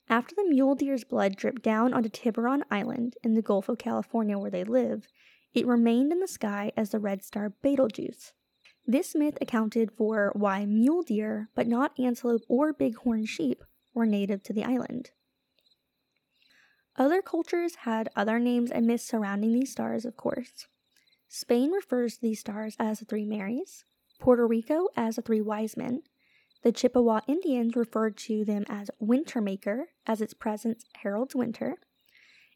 After 0.09 0.33
the 0.33 0.49
mule 0.49 0.73
deer's 0.73 1.03
blood 1.03 1.35
dripped 1.35 1.61
down 1.61 1.93
onto 1.93 2.09
Tiburon 2.09 2.63
Island 2.71 3.17
in 3.23 3.35
the 3.35 3.43
Gulf 3.43 3.69
of 3.69 3.77
California 3.77 4.39
where 4.39 4.49
they 4.49 4.63
live, 4.63 5.07
it 5.53 5.67
remained 5.67 6.11
in 6.11 6.19
the 6.19 6.27
sky 6.27 6.71
as 6.75 6.89
the 6.89 6.97
red 6.97 7.21
star 7.21 7.53
Betelgeuse. 7.61 8.33
This 8.87 9.13
myth 9.13 9.37
accounted 9.39 9.91
for 9.91 10.31
why 10.33 10.65
mule 10.65 11.03
deer, 11.03 11.49
but 11.53 11.67
not 11.67 11.99
antelope 11.99 12.41
or 12.47 12.73
bighorn 12.73 13.25
sheep, 13.25 13.63
were 13.93 14.07
native 14.07 14.41
to 14.41 14.53
the 14.53 14.63
island. 14.63 15.11
Other 16.97 17.21
cultures 17.21 17.75
had 17.75 18.09
other 18.15 18.39
names 18.39 18.71
and 18.71 18.87
myths 18.87 19.05
surrounding 19.05 19.53
these 19.53 19.71
stars, 19.71 20.05
of 20.05 20.17
course. 20.17 20.65
Spain 21.33 21.71
refers 21.71 22.15
to 22.15 22.21
these 22.21 22.41
stars 22.41 22.75
as 22.77 22.99
the 22.99 23.05
Three 23.05 23.23
Marys, 23.23 23.85
Puerto 24.19 24.45
Rico 24.45 24.89
as 24.97 25.15
the 25.15 25.21
Three 25.21 25.39
Wise 25.39 25.77
Men. 25.77 26.01
The 26.61 26.73
Chippewa 26.73 27.21
Indians 27.25 27.77
referred 27.77 28.17
to 28.17 28.43
them 28.43 28.65
as 28.67 28.91
Wintermaker, 29.01 29.85
as 30.05 30.19
its 30.19 30.33
presence 30.33 30.83
heralds 30.97 31.33
winter. 31.33 31.77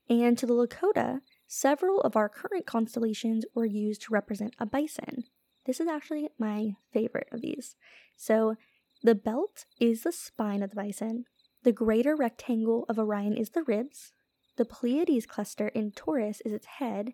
And 0.10 0.38
to 0.38 0.46
the 0.46 0.54
Lakota, 0.54 1.22
several 1.48 2.02
of 2.02 2.18
our 2.18 2.28
current 2.28 2.66
constellations 2.66 3.46
were 3.56 3.66
used 3.66 4.02
to 4.04 4.14
represent 4.14 4.54
a 4.60 4.66
bison. 4.66 5.24
This 5.66 5.80
is 5.80 5.88
actually 5.88 6.28
my 6.38 6.76
favorite 6.92 7.30
of 7.32 7.40
these. 7.40 7.78
So, 8.18 8.56
the 9.02 9.16
belt 9.16 9.64
is 9.80 10.04
the 10.04 10.12
spine 10.12 10.62
of 10.62 10.72
the 10.72 10.76
bison, 10.76 11.24
the 11.64 11.72
greater 11.72 12.14
rectangle 12.14 12.84
of 12.90 13.00
Orion 13.00 13.38
is 13.38 13.52
the 13.52 13.64
ribs, 13.64 14.12
the 14.58 14.66
Pleiades 14.66 15.26
cluster 15.26 15.70
in 15.70 15.92
Taurus 15.92 16.42
is 16.42 16.52
its 16.52 16.66
head, 16.66 17.14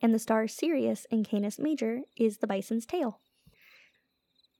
and 0.00 0.14
the 0.14 0.18
star 0.18 0.46
Sirius 0.48 1.06
in 1.10 1.24
Canis 1.24 1.58
Major 1.58 2.00
is 2.16 2.38
the 2.38 2.46
bison's 2.46 2.86
tail. 2.86 3.20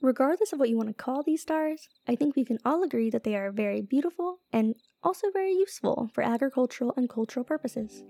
Regardless 0.00 0.52
of 0.52 0.60
what 0.60 0.68
you 0.68 0.76
want 0.76 0.88
to 0.88 0.94
call 0.94 1.22
these 1.22 1.42
stars, 1.42 1.88
I 2.06 2.14
think 2.14 2.36
we 2.36 2.44
can 2.44 2.58
all 2.64 2.84
agree 2.84 3.10
that 3.10 3.24
they 3.24 3.34
are 3.34 3.50
very 3.50 3.80
beautiful 3.80 4.38
and 4.52 4.76
also 5.02 5.30
very 5.32 5.52
useful 5.52 6.08
for 6.14 6.22
agricultural 6.22 6.94
and 6.96 7.08
cultural 7.08 7.44
purposes. 7.44 8.04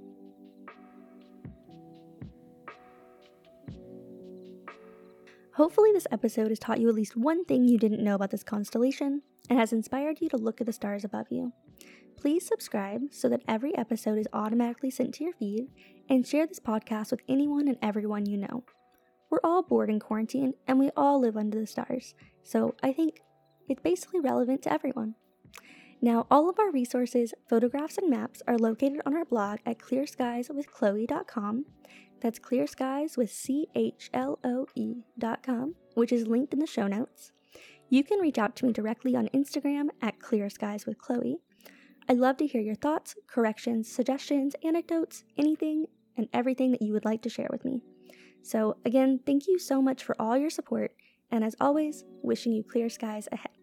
Hopefully, 5.55 5.91
this 5.93 6.07
episode 6.13 6.51
has 6.51 6.59
taught 6.59 6.79
you 6.79 6.89
at 6.89 6.95
least 6.95 7.17
one 7.17 7.45
thing 7.45 7.65
you 7.65 7.79
didn't 7.79 8.05
know 8.05 8.15
about 8.15 8.31
this 8.31 8.45
constellation 8.45 9.23
and 9.51 9.59
has 9.59 9.73
inspired 9.73 10.21
you 10.21 10.29
to 10.29 10.37
look 10.37 10.61
at 10.61 10.67
the 10.67 10.73
stars 10.73 11.05
above 11.05 11.27
you. 11.31 11.53
Please 12.19 12.45
subscribe 12.45 13.03
so 13.13 13.29
that 13.29 13.43
every 13.47 13.77
episode 13.77 14.19
is 14.19 14.27
automatically 14.33 14.91
sent 14.91 15.15
to 15.15 15.25
your 15.25 15.33
feed, 15.35 15.69
and 16.09 16.27
share 16.27 16.49
this 16.49 16.59
podcast 16.59 17.13
with 17.13 17.21
anyone 17.29 17.69
and 17.69 17.79
everyone 17.81 18.27
you 18.27 18.37
know. 18.37 18.65
We're 19.31 19.39
all 19.45 19.63
bored 19.63 19.89
in 19.89 20.01
quarantine, 20.01 20.55
and 20.67 20.81
we 20.81 20.91
all 20.97 21.21
live 21.21 21.37
under 21.37 21.61
the 21.61 21.67
stars, 21.67 22.15
so 22.43 22.75
I 22.83 22.93
think 22.93 23.21
it's 23.69 23.83
basically 23.83 24.19
relevant 24.19 24.63
to 24.63 24.73
everyone. 24.73 25.15
Now, 26.01 26.27
all 26.29 26.51
of 26.51 26.59
our 26.59 26.73
resources, 26.73 27.35
photographs, 27.49 27.99
and 27.99 28.11
maps 28.11 28.43
are 28.49 28.59
located 28.59 29.01
on 29.07 29.15
our 29.15 29.25
blog 29.25 29.61
at 29.65 29.79
clearskieswithchloe.com. 29.79 31.67
That's 32.21 32.39
clear 32.41 32.67
skies 32.67 33.17
with 33.17 33.31
C 33.31 33.69
H 33.77 34.11
L 34.13 34.41
O 34.43 34.67
E.com, 34.75 35.77
which 35.95 36.13
is 36.13 36.27
linked 36.27 36.53
in 36.53 36.59
the 36.59 36.67
show 36.67 36.89
notes. 36.89 37.31
You 37.89 38.03
can 38.03 38.19
reach 38.19 38.39
out 38.39 38.57
to 38.57 38.67
me 38.67 38.73
directly 38.73 39.15
on 39.15 39.29
Instagram 39.29 39.89
at 40.03 40.19
Clear 40.19 40.51
Skies 40.51 40.85
with 40.85 40.99
Chloe, 40.99 41.39
I'd 42.11 42.17
love 42.17 42.39
to 42.39 42.47
hear 42.47 42.63
your 42.63 42.75
thoughts, 42.75 43.15
corrections, 43.27 43.91
suggestions, 43.91 44.55
anecdotes, 44.65 45.25
anything 45.37 45.87
and 46.17 46.27
everything 46.33 46.73
that 46.73 46.81
you 46.81 46.95
would 46.95 47.05
like 47.05 47.21
to 47.23 47.29
share 47.29 47.49
with 47.51 47.67
me. 47.67 47.83
So, 48.43 48.79
again, 48.87 49.21
thank 49.27 49.47
you 49.47 49.59
so 49.59 49.83
much 49.83 50.03
for 50.03 50.17
all 50.19 50.39
your 50.39 50.49
support, 50.49 50.93
and 51.31 51.45
as 51.45 51.55
always, 51.61 52.05
wishing 52.23 52.53
you 52.53 52.63
clear 52.63 52.89
skies 52.89 53.29
ahead. 53.31 53.58